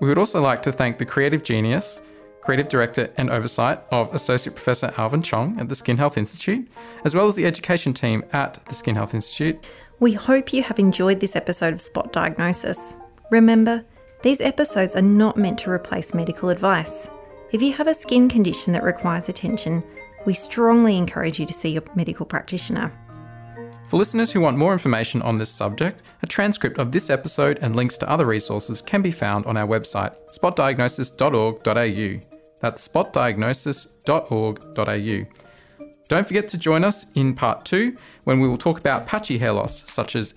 We 0.02 0.08
would 0.08 0.18
also 0.18 0.42
like 0.42 0.62
to 0.64 0.72
thank 0.72 0.98
the 0.98 1.06
creative 1.06 1.44
genius, 1.44 2.02
creative 2.42 2.70
director 2.70 3.10
and 3.18 3.30
oversight 3.30 3.80
of 3.92 4.14
Associate 4.14 4.54
Professor 4.54 4.94
Alvin 4.98 5.22
Chong 5.22 5.60
at 5.60 5.70
the 5.70 5.76
Skin 5.76 5.98
Health 5.98 6.18
Institute, 6.18 6.68
as 7.04 7.16
well 7.16 7.28
as 7.28 7.36
the 7.36 7.46
education 7.46 7.94
team 7.94 8.24
at 8.34 8.64
the 8.68 8.76
Skin 8.76 8.96
Health 8.96 9.14
Institute. 9.14 9.68
We 10.00 10.14
hope 10.14 10.54
you 10.54 10.64
have 10.64 10.80
enjoyed 10.80 11.20
this 11.20 11.36
episode 11.36 11.74
of 11.74 11.82
Spot 11.82 12.12
Diagnosis. 12.14 12.96
Remember, 13.32 13.84
these 14.22 14.42
episodes 14.42 14.96
are 14.96 15.02
not 15.02 15.38
meant 15.38 15.60
to 15.60 15.70
replace 15.70 16.14
medical 16.14 16.50
advice. 16.50 17.08
If 17.52 17.62
you 17.62 17.74
have 17.74 17.88
a 17.88 17.94
skin 17.94 18.30
condition 18.30 18.74
that 18.74 18.84
requires 18.84 19.30
attention, 19.30 19.84
we 20.26 20.34
strongly 20.34 20.98
encourage 20.98 21.40
you 21.40 21.46
to 21.46 21.54
see 21.54 21.70
your 21.70 21.84
medical 21.96 22.26
practitioner. 22.26 22.92
For 23.90 23.98
listeners 23.98 24.32
who 24.32 24.42
want 24.42 24.58
more 24.58 24.74
information 24.74 25.22
on 25.24 25.40
this 25.40 25.50
subject, 25.50 26.04
a 26.22 26.28
transcript 26.28 26.78
of 26.78 26.92
this 26.92 27.10
episode 27.10 27.58
and 27.62 27.76
links 27.76 27.98
to 27.98 28.10
other 28.10 28.28
resources 28.28 28.84
can 28.84 29.02
be 29.02 29.10
found 29.10 29.48
on 29.48 29.58
our 29.58 29.68
website, 29.68 30.16
spotdiagnosis.org.au. 30.32 32.29
That's 32.60 32.88
spotdiagnosis.org.au. 32.88 35.26
Don't 36.10 36.28
forget 36.28 36.48
to 36.48 36.58
join 36.58 36.84
us 36.84 37.12
in 37.14 37.36
part 37.36 37.66
two 37.66 37.96
when 38.24 38.40
we 38.40 38.48
will 38.48 38.58
talk 38.58 38.80
about 38.80 39.06
patchy 39.06 39.38
hair 39.38 39.54
loss, 39.54 39.90
such 39.92 40.16
as 40.16 40.34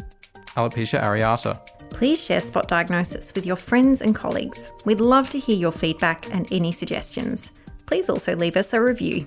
alopecia 0.57 1.03
areata. 1.03 1.59
Please 1.91 2.23
share 2.23 2.41
Spot 2.41 2.69
Diagnosis 2.69 3.35
with 3.35 3.47
your 3.47 3.57
friends 3.57 4.03
and 4.03 4.15
colleagues. 4.15 4.73
We'd 4.85 5.01
love 5.01 5.31
to 5.31 5.39
hear 5.39 5.57
your 5.57 5.73
feedback 5.73 6.33
and 6.35 6.51
any 6.53 6.73
suggestions. 6.73 7.51
Please 7.87 8.09
also 8.09 8.37
leave 8.37 8.57
us 8.57 8.73
a 8.73 8.81
review. 8.81 9.27